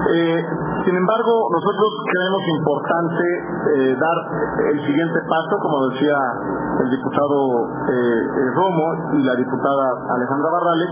Eh, 0.03 0.45
sin 0.85 0.97
embargo, 0.97 1.33
nosotros 1.53 1.91
creemos 2.11 2.43
importante 2.59 3.23
eh, 3.23 3.95
dar 3.95 4.19
el 4.73 4.79
siguiente 4.83 5.19
paso, 5.29 5.55
como 5.63 5.89
decía 5.91 6.19
el 6.83 6.91
diputado 6.91 7.39
eh, 7.87 8.51
Romo 8.57 9.15
y 9.15 9.23
la 9.23 9.37
diputada 9.37 9.87
Alejandra 10.11 10.51
Barrales, 10.51 10.91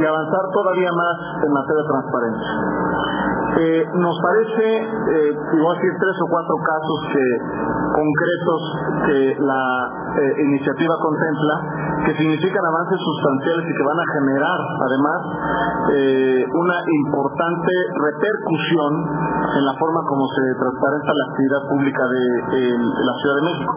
y 0.00 0.04
avanzar 0.04 0.44
todavía 0.54 0.90
más 0.92 1.16
en 1.44 1.52
materia 1.52 1.82
de 1.82 1.88
transparencia. 1.92 2.52
Nos 4.00 4.16
parece, 4.22 4.64
eh, 4.64 5.32
a 5.36 5.72
decir 5.76 5.92
tres 6.00 6.16
o 6.24 6.26
cuatro 6.30 6.56
casos 6.56 7.00
concretos 7.92 8.60
que 9.06 9.36
la 9.44 9.90
iniciativa 10.40 10.94
contempla, 10.98 11.54
que 12.04 12.12
significan 12.18 12.64
avances 12.66 12.98
sustanciales 12.98 13.64
y 13.66 13.74
que 13.74 13.84
van 13.86 14.00
a 14.00 14.06
generar, 14.10 14.58
además, 14.90 15.20
eh, 15.94 16.42
una 16.50 16.78
importante 16.82 17.72
repercusión 17.94 18.92
en 19.54 19.64
la 19.64 19.74
forma 19.78 20.00
como 20.08 20.24
se 20.34 20.44
transparenta 20.58 21.10
la 21.12 21.24
actividad 21.30 21.62
pública 21.70 22.02
de, 22.08 22.22
la 22.72 23.14
Ciudad 23.20 23.36
de 23.36 23.44
México. 23.52 23.72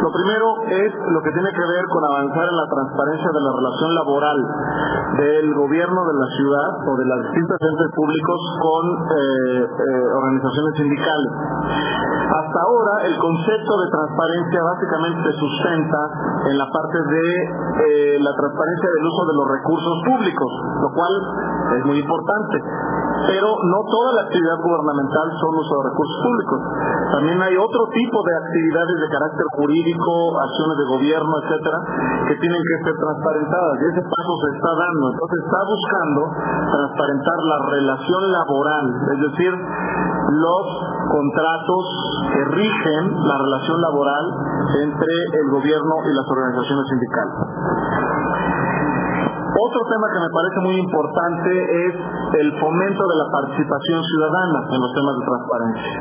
Lo 0.00 0.10
primero 0.12 0.46
es 0.70 0.90
lo 1.12 1.20
que 1.20 1.32
tiene 1.32 1.50
que 1.52 1.66
ver 1.66 1.84
con 1.92 2.02
avanzar 2.04 2.46
en 2.48 2.56
la 2.56 2.68
transparencia 2.70 3.28
de 3.28 3.42
la 3.44 3.52
relación 3.52 3.90
laboral 3.94 4.38
del 5.20 5.46
gobierno 5.54 6.00
de 6.06 6.14
la 6.16 6.28
ciudad 6.36 6.70
o 6.88 6.92
de 6.96 7.06
las 7.06 7.18
distintas 7.28 7.58
entes 7.60 7.90
públicos 7.92 8.40
con 8.62 8.84
eh, 8.88 9.60
eh, 9.60 10.04
organizaciones 10.16 10.72
sindicales. 10.80 11.32
Hasta 12.30 12.58
ahora 12.62 12.94
el 13.10 13.18
concepto 13.18 13.72
de 13.82 13.88
transparencia 13.90 14.60
básicamente 14.62 15.18
se 15.26 15.34
sustenta 15.34 16.00
en 16.46 16.58
la 16.58 16.66
parte 16.70 16.98
de 17.10 17.26
eh, 17.50 18.18
la 18.20 18.32
transparencia 18.34 18.88
del 18.94 19.04
uso 19.06 19.22
de 19.26 19.34
los 19.34 19.46
recursos 19.50 19.96
públicos, 20.06 20.50
lo 20.82 20.88
cual 20.94 21.12
es 21.78 21.84
muy 21.86 21.98
importante 21.98 22.56
pero 23.26 23.46
no 23.46 23.78
toda 23.84 24.10
la 24.16 24.22
actividad 24.26 24.58
gubernamental 24.64 25.26
son 25.38 25.52
uso 25.54 25.72
de 25.76 25.84
recursos 25.92 26.18
públicos. 26.24 26.58
También 27.12 27.38
hay 27.42 27.54
otro 27.56 27.82
tipo 27.92 28.18
de 28.24 28.34
actividades 28.36 28.96
de 28.96 29.08
carácter 29.12 29.46
jurídico, 29.60 30.12
acciones 30.40 30.76
de 30.78 30.86
gobierno, 30.88 31.32
etcétera, 31.44 31.78
que 32.26 32.36
tienen 32.40 32.62
que 32.64 32.76
ser 32.84 32.94
transparentadas 32.96 33.74
y 33.76 33.84
ese 33.92 34.02
paso 34.08 34.32
se 34.40 34.48
está 34.56 34.70
dando. 34.72 35.04
Entonces 35.14 35.38
está 35.44 35.60
buscando 35.62 36.20
transparentar 36.74 37.38
la 37.44 37.58
relación 37.70 38.22
laboral, 38.32 38.86
es 39.14 39.20
decir, 39.20 39.52
los 39.54 40.66
contratos 41.10 41.84
que 42.32 42.42
rigen 42.54 43.04
la 43.26 43.36
relación 43.38 43.80
laboral 43.82 44.24
entre 44.86 45.14
el 45.42 45.46
gobierno 45.50 45.94
y 46.06 46.12
las 46.14 46.26
organizaciones 46.30 46.84
sindicales. 46.86 47.36
Otro 49.50 49.82
tema 49.90 50.06
que 50.14 50.20
me 50.22 50.30
parece 50.30 50.58
muy 50.62 50.76
importante 50.78 51.50
es 51.50 51.94
el 52.38 52.48
fomento 52.60 53.02
de 53.02 53.16
la 53.18 53.26
participación 53.30 53.98
ciudadana 53.98 54.60
en 54.70 54.78
los 54.80 54.92
temas 54.94 55.14
de 55.18 55.24
transparencia. 55.26 55.94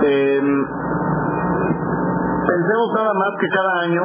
Eh, 0.00 0.42
pensemos 2.46 2.88
nada 2.94 3.12
más 3.16 3.32
que 3.40 3.48
cada 3.48 3.72
año 3.80 4.04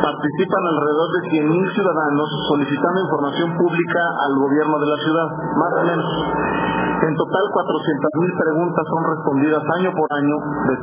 participan 0.00 0.62
alrededor 0.70 1.08
de 1.12 1.20
100.000 1.34 1.74
ciudadanos 1.74 2.28
solicitando 2.48 3.00
información 3.00 3.48
pública 3.58 4.02
al 4.22 4.32
gobierno 4.38 4.76
de 4.78 4.86
la 4.86 4.98
ciudad, 5.02 5.28
más 5.58 5.72
o 5.74 5.82
menos. 5.82 6.85
En 6.96 7.14
total, 7.14 7.44
400.000 7.52 8.40
preguntas 8.40 8.84
son 8.88 9.02
respondidas 9.04 9.62
año 9.78 9.90
por 9.92 10.08
año 10.16 10.36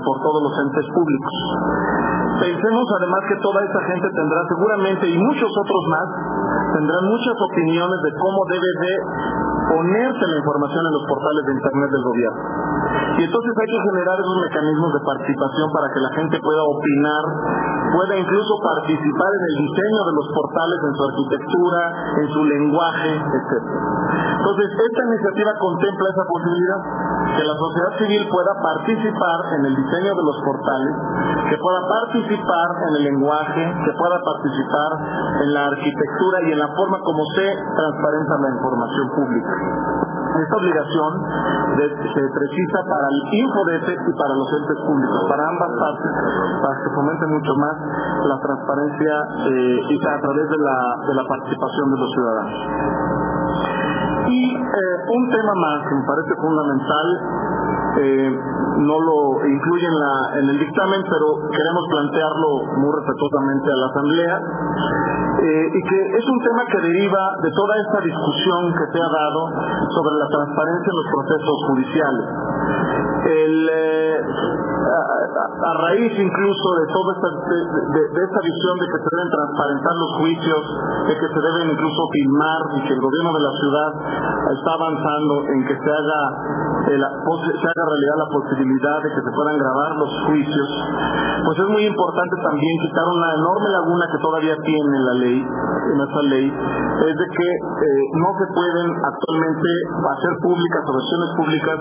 por 0.06 0.18
todos 0.22 0.42
los 0.46 0.54
entes 0.62 0.86
públicos. 0.94 1.36
Pensemos 2.40 2.86
además 3.02 3.22
que 3.30 3.38
toda 3.42 3.60
esa 3.66 3.82
gente 3.90 4.08
tendrá 4.14 4.42
seguramente, 4.48 5.10
y 5.10 5.18
muchos 5.18 5.50
otros 5.50 5.84
más, 5.90 6.08
tendrán 6.78 7.04
muchas 7.10 7.34
opiniones 7.34 8.00
de 8.04 8.12
cómo 8.20 8.40
debe 8.46 8.70
de 8.84 8.94
ponerse 9.70 10.24
la 10.28 10.38
información 10.38 10.84
en 10.88 10.94
los 10.94 11.06
portales 11.08 11.44
de 11.48 11.54
Internet 11.54 11.90
del 11.92 12.04
gobierno. 12.04 12.42
Y 13.14 13.22
entonces 13.30 13.54
hay 13.54 13.70
que 13.70 13.82
generar 13.94 14.18
esos 14.18 14.38
mecanismos 14.42 14.90
de 14.94 15.02
participación 15.06 15.68
para 15.70 15.88
que 15.94 16.02
la 16.02 16.12
gente 16.18 16.36
pueda 16.42 16.64
opinar, 16.66 17.24
pueda 17.94 18.14
incluso 18.18 18.54
participar 18.58 19.32
en 19.38 19.44
el 19.54 19.56
diseño 19.70 20.02
de 20.02 20.14
los 20.18 20.28
portales, 20.34 20.80
en 20.82 20.94
su 20.98 21.04
arquitectura, 21.04 21.82
en 21.94 22.28
su 22.34 22.42
lenguaje, 22.42 23.12
etc. 23.14 23.54
Entonces, 24.44 24.68
esta 24.76 25.02
iniciativa 25.08 25.52
contempla 25.62 26.08
esa 26.10 26.26
posibilidad, 26.26 26.80
que 27.38 27.44
la 27.48 27.56
sociedad 27.56 27.92
civil 28.02 28.22
pueda 28.28 28.54
participar 28.60 29.40
en 29.58 29.62
el 29.66 29.74
diseño 29.78 30.12
de 30.14 30.24
los 30.26 30.38
portales, 30.44 30.94
que 31.50 31.58
pueda 31.62 31.82
participar 31.86 32.68
en 32.90 32.92
el 32.98 33.04
lenguaje, 33.14 33.64
que 33.64 33.94
pueda 33.94 34.18
participar 34.20 34.92
en 35.46 35.54
la 35.54 35.64
arquitectura 35.70 36.38
y 36.44 36.52
en 36.52 36.60
la 36.60 36.70
forma 36.76 36.98
como 37.00 37.24
se 37.38 37.46
transparenta 37.78 38.34
la 38.42 38.50
información 38.58 39.06
pública. 39.16 39.53
Esta 39.54 40.56
obligación 40.58 41.12
se 41.78 42.24
precisa 42.26 42.80
para 42.90 43.06
el 43.06 43.20
Infodete 43.38 43.94
y 43.94 44.14
para 44.18 44.34
los 44.34 44.50
entes 44.50 44.78
públicos, 44.82 45.20
para 45.30 45.44
ambas 45.46 45.72
partes, 45.78 46.12
para 46.58 46.76
que 46.82 46.90
fomente 46.96 47.26
mucho 47.28 47.54
más 47.62 47.76
la 48.26 48.38
transparencia 48.42 49.14
eh, 49.46 49.78
y 49.90 49.96
a 50.02 50.18
través 50.20 50.50
de 50.50 50.58
la, 50.58 50.78
de 51.06 51.14
la 51.14 51.24
participación 51.30 51.86
de 51.86 51.98
los 52.02 52.10
ciudadanos. 52.18 52.58
Y 54.34 54.56
eh, 54.58 54.96
un 55.14 55.30
tema 55.30 55.54
más 55.54 55.78
que 55.86 55.96
me 55.96 56.06
parece 56.08 56.34
fundamental, 56.42 57.08
eh, 57.98 58.40
no 58.78 58.98
lo 59.00 59.46
incluye 59.46 59.88
en, 59.88 59.98
la, 60.00 60.14
en 60.40 60.46
el 60.50 60.58
dictamen, 60.60 61.02
pero 61.04 61.28
queremos 61.50 61.84
plantearlo 61.90 62.50
muy 62.82 62.92
respetuosamente 62.98 63.68
a 63.70 63.78
la 63.78 63.88
Asamblea, 63.94 64.36
eh, 65.44 65.66
y 65.74 65.80
que 65.84 66.00
es 66.18 66.26
un 66.26 66.40
tema 66.40 66.64
que 66.72 66.80
deriva 66.82 67.24
de 67.44 67.52
toda 67.52 67.74
esta 67.78 68.00
discusión 68.02 68.74
que 68.74 68.86
se 68.92 69.00
ha 69.02 69.10
dado 69.10 69.42
sobre 69.92 70.14
la 70.18 70.28
transparencia 70.30 70.90
en 70.90 70.98
los 70.98 71.10
procesos 71.14 71.58
judiciales. 71.68 72.26
Eh, 73.26 73.54
a, 74.84 75.72
raíz 75.80 76.12
incluso 76.12 76.68
de 76.80 76.86
toda 76.92 77.10
esta, 77.16 77.30
de, 77.30 78.02
de, 78.04 78.24
visión 78.44 78.76
de 78.80 78.88
que 78.92 79.00
se 79.00 79.10
deben 79.16 79.30
transparentar 79.32 79.96
los 79.96 80.12
juicios, 80.20 80.62
de 81.08 81.16
que 81.16 81.28
se 81.28 81.40
deben 81.40 81.72
incluso 81.72 82.02
filmar 82.12 82.62
y 82.76 82.80
que 82.88 82.94
el 82.94 83.02
gobierno 83.02 83.32
de 83.34 83.44
la 83.44 83.54
ciudad 83.60 83.90
está 84.52 84.72
avanzando 84.76 85.34
en 85.48 85.60
que 85.68 85.76
se 85.80 85.90
haga, 85.90 86.22
eh, 86.92 87.00
se 87.00 87.68
haga 87.68 87.84
realidad 87.88 88.18
la 88.18 88.30
posibilidad 88.30 88.98
de 89.04 89.10
que 89.10 89.22
se 89.24 89.32
puedan 89.32 89.58
grabar 89.58 89.92
los 89.96 90.12
juicios, 90.28 90.70
pues 91.46 91.60
es 91.60 91.70
muy 91.70 91.84
importante 91.88 92.36
también 92.44 92.74
quitar 92.84 93.06
una 93.08 93.30
enorme 93.36 93.70
laguna 93.72 94.06
que 94.12 94.20
todavía 94.20 94.56
tiene 94.64 94.96
la 95.00 95.14
ley, 95.14 95.40
en 95.40 95.98
esa 96.00 96.22
ley, 96.28 96.48
es 96.48 97.16
de 97.16 97.28
que 97.28 97.48
eh, 97.52 98.04
no 98.16 98.30
se 98.40 98.48
pueden 98.56 98.88
actualmente 98.96 99.70
hacer 100.12 100.32
públicas 100.42 100.82
o 100.88 100.92
versiones 100.96 101.30
públicas 101.36 101.78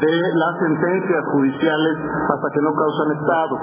de 0.00 0.14
las 0.36 0.54
sentencias 0.60 1.22
judiciales 1.32 1.94
hasta 2.38 2.48
que 2.54 2.62
no 2.62 2.70
causan 2.70 3.08
Estado. 3.18 3.54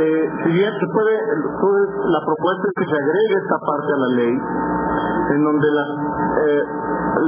Eh, 0.00 0.24
si 0.44 0.50
bien 0.52 0.72
se 0.72 0.86
puede, 0.88 1.12
entonces 1.12 1.86
la 2.08 2.20
propuesta 2.24 2.64
es 2.64 2.74
que 2.80 2.86
se 2.88 2.96
agregue 2.96 3.34
esta 3.44 3.58
parte 3.60 3.90
a 3.92 3.98
la 3.98 4.10
ley, 4.16 4.34
en 5.36 5.40
donde 5.44 5.68
las, 5.68 5.88
eh, 6.48 6.62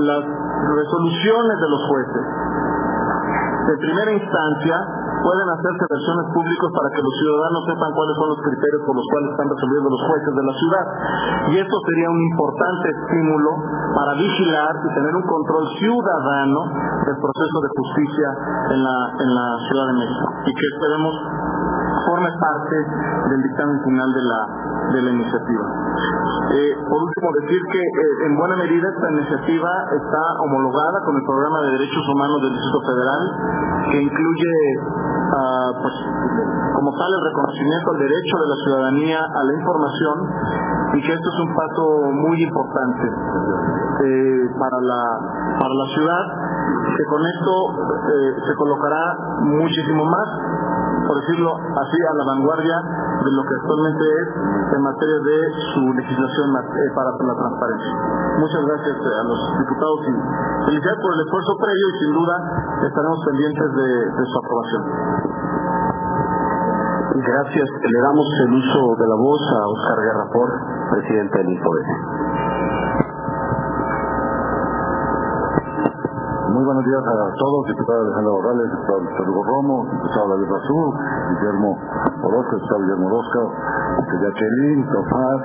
las 0.08 0.22
resoluciones 0.24 1.56
de 1.60 1.68
los 1.68 1.82
jueces 1.88 2.24
de 3.70 3.76
primera 3.76 4.12
instancia 4.12 4.76
pueden 5.20 5.48
hacerse 5.52 5.84
versiones 5.86 6.26
públicas 6.32 6.70
para 6.72 6.88
que 6.92 7.02
los 7.04 7.14
ciudadanos 7.20 7.62
sepan 7.68 7.90
cuáles 7.92 8.16
son 8.16 8.28
los 8.32 8.40
criterios 8.40 8.82
por 8.84 8.94
los 8.96 9.06
cuales 9.06 9.28
están 9.36 9.48
resolviendo 9.52 9.88
los 9.92 10.02
jueces 10.08 10.32
de 10.32 10.44
la 10.44 10.54
ciudad. 10.56 10.84
Y 11.50 11.54
esto 11.60 11.76
sería 11.86 12.08
un 12.10 12.20
importante 12.20 12.86
estímulo 12.90 13.50
para 13.94 14.12
vigilar 14.16 14.72
y 14.80 14.88
tener 14.96 15.12
un 15.14 15.26
control 15.28 15.64
ciudadano 15.76 16.60
del 17.04 17.16
proceso 17.20 17.56
de 17.60 17.70
justicia 17.76 18.28
en 18.74 18.80
la, 18.80 18.96
en 19.20 19.30
la 19.30 19.46
Ciudad 19.68 19.86
de 19.92 19.96
México. 20.00 20.26
Y 20.46 20.52
que 20.52 20.66
esperemos 20.72 21.14
forme 22.06 22.30
parte 22.40 22.76
del 23.30 23.42
dictamen 23.42 23.78
final 23.84 24.08
de 24.12 24.22
la, 24.22 24.40
de 24.92 25.02
la 25.02 25.10
iniciativa. 25.10 25.66
Eh, 26.50 26.74
por 26.88 26.98
último, 27.02 27.28
decir 27.42 27.60
que 27.70 27.78
eh, 27.78 28.26
en 28.26 28.36
buena 28.36 28.56
medida 28.56 28.88
esta 28.88 29.10
iniciativa 29.12 29.70
está 29.94 30.22
homologada 30.42 30.98
con 31.04 31.16
el 31.16 31.22
programa 31.22 31.62
de 31.62 31.70
derechos 31.78 32.04
humanos 32.08 32.42
del 32.42 32.52
Distrito 32.52 32.80
Federal, 32.90 33.22
que 33.92 34.02
incluye 34.02 34.52
uh, 35.30 35.70
pues, 35.80 35.94
como 36.74 36.90
tal 36.96 37.10
el 37.12 37.22
reconocimiento 37.28 37.86
al 37.90 37.98
derecho 37.98 38.34
de 38.40 38.46
la 38.48 38.58
ciudadanía 38.64 39.18
a 39.20 39.40
la 39.44 39.52
información 39.54 40.16
y 40.94 40.98
que 41.02 41.12
esto 41.12 41.28
es 41.28 41.38
un 41.40 41.50
paso 41.54 41.84
muy 42.12 42.42
importante 42.42 43.06
eh, 43.06 44.42
para, 44.58 44.78
la, 44.82 45.02
para 45.58 45.74
la 45.74 45.86
ciudad, 45.94 46.24
que 46.96 47.04
con 47.04 47.22
esto 47.26 47.52
eh, 48.10 48.34
se 48.46 48.54
colocará 48.54 49.02
muchísimo 49.42 50.04
más 50.04 50.28
por 51.10 51.18
decirlo 51.26 51.50
así, 51.50 51.98
a 52.06 52.14
la 52.14 52.24
vanguardia 52.24 52.76
de 52.78 53.30
lo 53.34 53.42
que 53.42 53.54
actualmente 53.58 54.04
es 54.04 54.28
en 54.70 54.82
materia 54.82 55.18
de 55.26 55.38
su 55.74 55.82
legislación 55.90 56.48
eh, 56.54 56.90
para 56.94 57.10
la 57.10 57.34
transparencia. 57.34 57.92
Muchas 58.38 58.62
gracias 58.62 58.94
a 58.94 59.24
los 59.26 59.40
diputados 59.58 59.98
y 60.06 60.12
felicidades 60.70 61.00
por 61.02 61.10
el 61.10 61.20
esfuerzo 61.26 61.52
previo 61.58 61.86
y 61.90 61.94
sin 61.98 62.12
duda 62.14 62.36
estaremos 62.86 63.18
pendientes 63.26 63.68
de 63.74 64.22
su 64.22 64.34
aprobación. 64.38 64.82
Gracias. 67.10 67.68
Le 67.82 68.00
damos 68.06 68.26
el 68.46 68.52
uso 68.54 68.94
de 68.94 69.08
la 69.08 69.16
voz 69.16 69.42
a 69.42 69.66
Oscar 69.66 69.98
Guerra 69.98 70.26
Por, 70.30 70.48
presidente 70.94 71.38
del 71.38 71.48
INPODES. 71.50 71.88
Muy 76.54 76.64
buenos 76.64 76.84
días 76.84 77.02
a 77.02 77.34
todos, 77.34 77.66
diputado 77.66 77.98
Alejandro 78.02 78.32
Morales, 78.38 78.70
diputado 78.70 78.98
Luis 79.00 79.16
Romo, 79.42 79.90
diputado 79.90 80.28
David 80.30 80.50
Azul, 80.54 80.88
Guillermo 81.34 81.70
Orozco, 82.22 82.54
diputado 82.54 82.80
Guillermo 82.80 83.06
Orozco, 83.06 83.40
Jacqueline, 84.22 84.86
Tomás, 84.86 85.40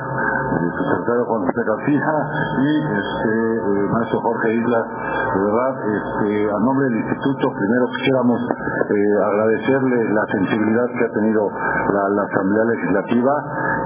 su 0.46 0.84
secretario 0.90 1.26
Juan 1.26 1.42
José 1.46 1.62
García 1.66 2.14
y 2.60 2.72
este, 2.86 3.34
eh, 3.56 3.88
maestro 3.92 4.20
Jorge 4.22 4.54
Isla. 4.54 4.82
De 5.36 5.42
verdad, 5.42 5.74
este, 5.86 6.30
a 6.52 6.60
nombre 6.60 6.86
del 6.86 6.98
instituto, 7.02 7.44
primero 7.52 7.86
quisiéramos 7.98 8.40
eh, 8.40 9.16
agradecerle 9.26 9.98
la 10.14 10.26
sensibilidad 10.32 10.88
que 10.96 11.04
ha 11.06 11.12
tenido 11.14 11.42
la, 11.50 12.04
la 12.10 12.24
Asamblea 12.24 12.66
Legislativa 12.66 13.34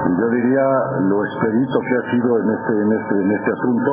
y 0.08 0.12
yo 0.20 0.28
diría 0.30 0.66
lo 1.10 1.18
expedito 1.26 1.78
que 1.80 1.94
ha 1.96 2.04
sido 2.12 2.30
en 2.40 2.48
este, 2.50 2.74
en 2.80 2.90
este, 2.94 3.16
en 3.20 3.32
este 3.32 3.50
asunto, 3.52 3.90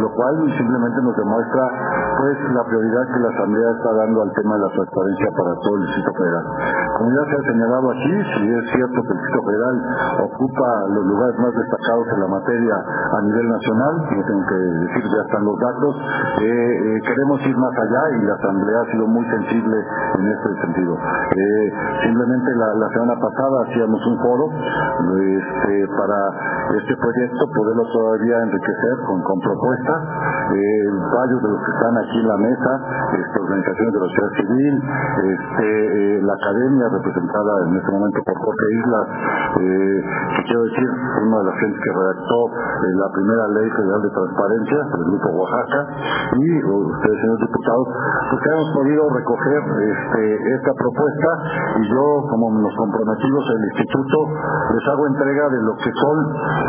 lo 0.00 0.08
cual 0.12 0.34
simplemente 0.56 0.98
nos 1.02 1.16
demuestra 1.16 1.62
pues 2.18 2.36
la 2.54 2.64
prioridad 2.64 3.04
que 3.12 3.20
la 3.20 3.30
Asamblea 3.34 3.70
está 3.70 3.90
dando 3.94 4.22
al 4.22 4.32
tema 4.32 4.54
de 4.56 4.62
la 4.62 4.70
transparencia 4.70 5.28
para 5.36 5.52
todo 5.60 5.74
el 5.76 5.82
Distrito 5.86 6.12
Federal. 6.14 6.44
Como 6.98 7.08
ya 7.10 7.24
se 7.24 7.34
ha 7.34 7.44
señalado 7.52 7.86
aquí, 7.90 8.14
si 8.34 8.42
es 8.48 8.64
cierto 8.72 8.98
que 9.02 9.12
el 9.12 9.18
Distrito 9.18 9.42
Federal 9.44 9.76
ocupa 10.24 10.68
los 10.88 11.04
lugares 11.04 11.36
más 11.38 11.52
destacados 11.54 12.03
en 12.12 12.20
la 12.20 12.28
materia 12.28 12.76
a 12.76 13.20
nivel 13.22 13.46
nacional, 13.48 13.94
no 14.10 14.22
tengo 14.24 14.44
que 14.44 14.58
decir, 14.84 15.02
ya 15.08 15.22
están 15.24 15.44
los 15.44 15.58
datos, 15.58 15.92
eh, 16.40 16.44
eh, 16.44 16.98
queremos 17.06 17.40
ir 17.46 17.56
más 17.56 17.74
allá 17.78 18.02
y 18.18 18.24
la 18.24 18.34
Asamblea 18.34 18.78
ha 18.80 18.90
sido 18.92 19.06
muy 19.06 19.24
sensible 19.26 19.76
en 20.18 20.24
este 20.28 20.48
sentido. 20.60 20.94
Eh, 20.94 21.66
simplemente 22.04 22.48
la, 22.56 22.68
la, 22.74 22.88
semana 22.94 23.14
pasada 23.16 23.56
hacíamos 23.68 24.00
un 24.06 24.16
foro 24.20 24.46
este, 24.52 25.88
para 25.96 26.18
este 26.78 26.94
proyecto, 26.96 27.40
poderlo 27.54 27.84
todavía 27.92 28.36
enriquecer 28.42 28.96
con, 29.06 29.22
con 29.22 29.38
propuestas, 29.40 30.00
varios 30.54 31.40
de 31.42 31.48
los 31.48 31.60
que 31.64 31.72
están 31.72 31.94
aquí 31.98 32.18
en 32.20 32.28
la 32.28 32.38
mesa, 32.38 32.72
este, 33.18 33.36
organizaciones 33.40 33.92
de 33.94 34.00
la 34.00 34.06
sociedad 34.06 34.32
civil, 34.38 34.74
este, 35.24 36.22
la 36.22 36.34
academia 36.34 36.86
representada 36.92 37.52
en 37.68 37.76
este 37.76 37.90
momento 37.90 38.18
por 38.24 38.36
Jorge 38.38 38.66
Islas, 38.74 39.06
que 39.54 40.42
quiero 40.46 40.62
decir, 40.64 40.88
una 41.26 41.38
de 41.38 41.44
las 41.44 41.56
gentes 41.58 41.80
que 41.82 41.92
redactó 41.94 42.38
la 42.50 43.08
primera 43.14 43.44
ley 43.54 43.68
federal 43.70 44.00
de 44.02 44.10
transparencia, 44.10 44.78
del 44.84 45.04
Grupo 45.14 45.28
Oaxaca, 45.38 45.80
y 46.34 46.48
ustedes, 46.58 47.18
señores 47.22 47.42
diputados, 47.46 47.86
pues 48.30 48.38
que 48.42 48.50
hemos 48.50 48.70
podido 48.74 49.02
recoger 49.08 49.62
este, 49.62 50.22
esta 50.58 50.72
propuesta. 50.74 51.30
Y 51.78 51.82
yo, 51.88 52.06
como 52.30 52.50
nos 52.58 52.74
comprometimos 52.74 53.42
el 53.54 53.62
Instituto, 53.70 54.16
les 54.74 54.84
hago 54.88 55.06
entrega 55.06 55.44
de 55.48 55.60
lo 55.62 55.74
que 55.78 55.90
son 55.94 56.16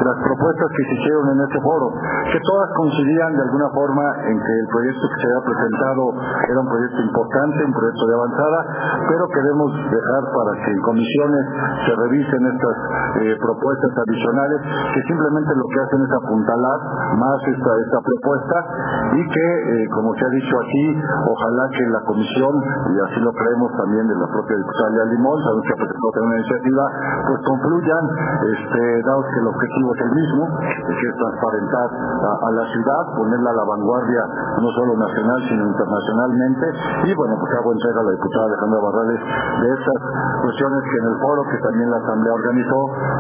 las 0.06 0.18
propuestas 0.22 0.68
que 0.70 0.84
se 0.86 0.94
hicieron 1.02 1.26
en 1.34 1.40
este 1.42 1.60
foro, 1.62 1.88
que 2.32 2.40
todas 2.46 2.70
coincidían 2.78 3.34
de 3.34 3.42
alguna 3.42 3.70
forma 3.74 4.06
en 4.30 4.36
que 4.38 4.54
el 4.62 4.68
proyecto 4.70 5.04
que 5.10 5.18
se 5.22 5.26
había 5.26 5.44
presentado 5.46 6.04
era 6.50 6.60
un 6.62 6.70
proyecto 6.70 7.00
importante, 7.02 7.58
un 7.66 7.74
proyecto 7.74 8.04
de 8.06 8.14
avanzada, 8.14 8.60
pero 9.10 9.24
queremos 9.34 9.70
dejar 9.90 10.24
para 10.30 10.52
que 10.62 10.72
en 10.72 10.82
comisiones 10.82 11.44
se 11.86 11.92
revisen 11.96 12.42
estas 12.46 12.78
eh, 13.22 13.36
propuestas 13.40 13.92
adicionales 13.98 14.60
que 14.94 15.02
simplemente 15.16 15.52
lo 15.56 15.66
que 15.72 15.80
hacen 15.80 16.02
es 16.04 16.12
apuntalar 16.12 16.80
más 17.16 17.40
esta, 17.48 17.72
esta 17.88 18.00
propuesta 18.04 18.58
y 19.16 19.22
que, 19.24 19.48
eh, 19.48 19.88
como 19.96 20.12
se 20.12 20.26
ha 20.28 20.32
dicho 20.36 20.54
aquí, 20.60 20.86
ojalá 21.32 21.64
que 21.72 21.84
la 21.88 22.02
comisión, 22.04 22.54
y 22.92 22.96
así 23.00 23.20
lo 23.24 23.32
creemos 23.32 23.72
también 23.80 24.04
de 24.12 24.16
la 24.20 24.28
propia 24.28 24.56
diputada 24.60 25.08
Limón, 25.08 25.38
sabemos 25.40 25.64
que 25.64 25.74
ha 25.74 25.80
presentado 25.80 26.24
una 26.26 26.36
iniciativa, 26.36 26.84
pues 27.32 27.40
concluyan, 27.48 28.04
este, 28.60 28.82
dados 29.08 29.26
que 29.32 29.40
el 29.40 29.48
objetivo 29.48 29.88
es 29.96 30.02
el 30.04 30.12
mismo, 30.12 30.44
que 30.60 31.06
es 31.08 31.16
transparentar 31.16 31.88
a, 31.96 32.32
a, 32.36 32.50
la 32.52 32.66
ciudad, 32.76 33.02
ponerla 33.16 33.50
a 33.52 33.56
la 33.56 33.66
vanguardia 33.72 34.24
no 34.60 34.70
solo 34.76 34.92
nacional, 35.00 35.40
sino 35.48 35.64
internacionalmente, 35.64 36.66
y 37.08 37.12
bueno, 37.16 37.34
pues 37.40 37.50
hago 37.56 37.72
entrega 37.72 38.00
a 38.02 38.04
la 38.04 38.14
diputada 38.20 38.46
Alejandra 38.52 38.80
Barrales 38.84 39.22
de 39.24 39.68
estas 39.80 40.00
cuestiones 40.44 40.82
que 40.84 40.98
en 41.00 41.06
el 41.08 41.18
foro 41.24 41.42
que 41.48 41.60
también 41.64 41.88
la 41.88 42.00
Asamblea 42.04 42.34
organizó, 42.36 42.80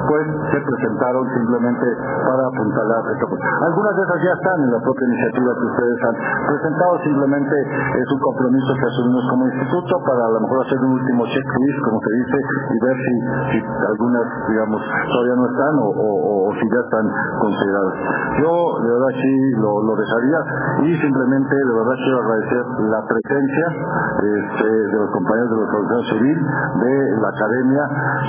pues 0.09 0.23
se 0.51 0.59
presentaron 0.59 1.23
simplemente 1.35 1.84
para 2.25 2.43
apuntalar 2.47 3.01
esto. 3.13 3.25
Algunas 3.35 3.93
de 3.95 4.01
esas 4.03 4.19
ya 4.23 4.33
están 4.33 4.57
en 4.63 4.71
la 4.71 4.81
propia 4.81 5.05
iniciativa 5.05 5.49
que 5.55 5.65
ustedes 5.65 5.99
han 6.05 6.15
presentado, 6.45 6.93
simplemente 7.03 7.55
es 7.55 8.07
un 8.11 8.19
compromiso 8.19 8.69
que 8.75 8.85
asumimos 8.85 9.23
como 9.29 9.41
instituto 9.45 9.93
para 10.05 10.21
a 10.25 10.31
lo 10.35 10.39
mejor 10.41 10.57
hacer 10.65 10.79
un 10.79 10.93
último 10.97 11.21
checklist, 11.25 11.79
como 11.85 11.97
se 12.01 12.11
dice, 12.15 12.37
y 12.39 12.75
ver 12.81 12.97
si, 13.05 13.13
algunas, 13.89 14.25
digamos, 14.49 14.81
todavía 14.81 15.35
no 15.35 15.45
están 15.45 15.73
o, 15.81 16.49
si 16.55 16.65
ya 16.69 16.81
están 16.85 17.05
consideradas. 17.41 17.95
Yo, 18.39 18.51
de 18.81 18.89
verdad, 18.89 19.11
sí 19.15 19.33
lo, 19.59 19.71
lo 19.83 19.93
dejaría 19.95 20.39
y 20.85 20.89
simplemente, 21.01 21.53
de 21.55 21.73
verdad, 21.73 21.97
quiero 22.03 22.17
agradecer 22.21 22.63
la 22.89 23.01
presencia 23.05 23.65
este, 24.15 24.67
de 24.67 24.97
los 24.97 25.09
compañeros 25.11 25.49
de 25.49 25.55
la 25.55 25.63
Organización 25.63 26.03
Civil, 26.15 26.37
de 26.39 26.95
la 27.21 27.29
Academia, 27.29 27.83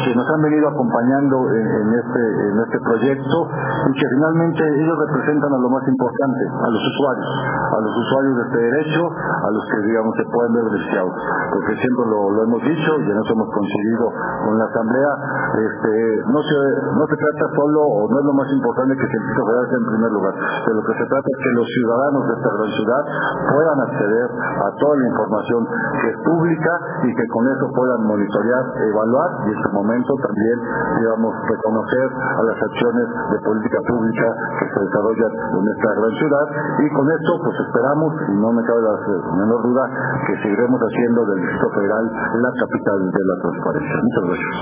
que 0.05 0.15
nos 0.15 0.27
han 0.29 0.43
venido 0.43 0.69
acompañando 0.69 1.37
en, 1.51 1.89
este, 1.95 2.23
en 2.51 2.57
este 2.61 2.79
proyecto 2.81 3.46
y 3.47 3.93
que 3.93 4.07
finalmente 4.17 4.63
ellos 4.63 4.97
representan 5.09 5.53
a 5.53 5.59
lo 5.59 5.69
más 5.71 5.85
importante, 5.87 6.43
a 6.51 6.69
los 6.71 6.83
usuarios, 6.83 7.31
a 7.73 7.79
los 7.81 7.95
usuarios 7.97 8.35
de 8.37 8.43
este 8.43 8.59
derecho, 8.59 9.03
a 9.07 9.49
los 9.51 9.65
que 9.71 9.79
digamos 9.87 10.13
se 10.17 10.25
pueden 10.27 10.53
ver 10.55 10.65
beneficiados, 10.67 11.13
porque 11.53 11.73
siempre 11.79 12.05
lo, 12.11 12.43
hemos 12.43 12.63
dicho 12.63 12.91
y 13.01 13.07
en 13.11 13.17
eso 13.17 13.33
hemos 13.33 13.51
coincidido 13.51 14.07
con 14.45 14.55
la 14.59 14.67
Asamblea, 14.67 15.13
este, 15.57 15.93
no 16.31 16.41
se 16.43 16.57
no 16.97 17.05
se 17.07 17.17
trata 17.17 17.45
solo 17.57 17.81
o 17.83 18.01
no 18.11 18.17
es 18.21 18.27
lo 18.27 18.35
más 18.35 18.49
importante 18.53 18.97
que 18.97 19.07
Instituto 19.07 19.43
Federal 19.47 19.67
sea 19.67 19.79
en 19.79 19.89
primer 19.97 20.11
lugar, 20.13 20.35
de 20.37 20.73
lo 20.75 20.83
que 20.83 20.95
se 20.97 21.07
trata 21.07 21.27
es 21.27 21.39
que 21.43 21.51
los 21.57 21.67
ciudadanos 21.67 22.23
de 22.27 22.33
esta 22.37 22.51
gran 22.57 22.71
ciudad 22.77 23.03
puedan 23.51 23.79
acceder 23.81 24.29
a 24.37 24.69
toda 24.77 24.95
la 24.97 25.07
información 25.07 25.61
que 26.01 26.07
es 26.11 26.17
pública 26.25 26.73
y 27.05 27.11
que 27.15 27.27
con 27.29 27.43
eso 27.49 27.65
puedan 27.75 28.01
monitorear, 28.05 28.65
evaluar 28.91 29.31
y 29.47 29.49
en 29.55 29.59
su 29.63 29.71
momento 29.73 30.11
también 30.23 30.57
digamos 31.01 31.33
reconocer 31.49 32.07
a 32.13 32.43
las 32.43 32.59
acciones 32.63 33.07
política 33.41 33.79
pública 33.89 34.27
que 34.59 34.67
se 34.71 34.81
desarrollan 34.81 35.33
en 35.57 35.65
esta 35.67 35.91
gran 35.97 36.13
ciudad 36.17 36.47
y 36.81 36.87
con 36.93 37.07
esto 37.11 37.31
pues 37.43 37.57
esperamos 37.61 38.11
y 38.29 38.35
no 38.41 38.53
me 38.53 38.63
cabe 38.65 38.81
la 38.83 38.95
menor 39.37 39.61
duda 39.63 39.85
que 40.27 40.35
seguiremos 40.43 40.81
haciendo 40.81 41.21
del 41.27 41.41
Distrito 41.41 41.69
Federal 41.71 42.05
la 42.07 42.51
capital 42.61 42.99
de 43.11 43.23
la 43.25 43.37
transparencia. 43.43 43.97
Muchas 44.03 44.25
gracias. 44.27 44.55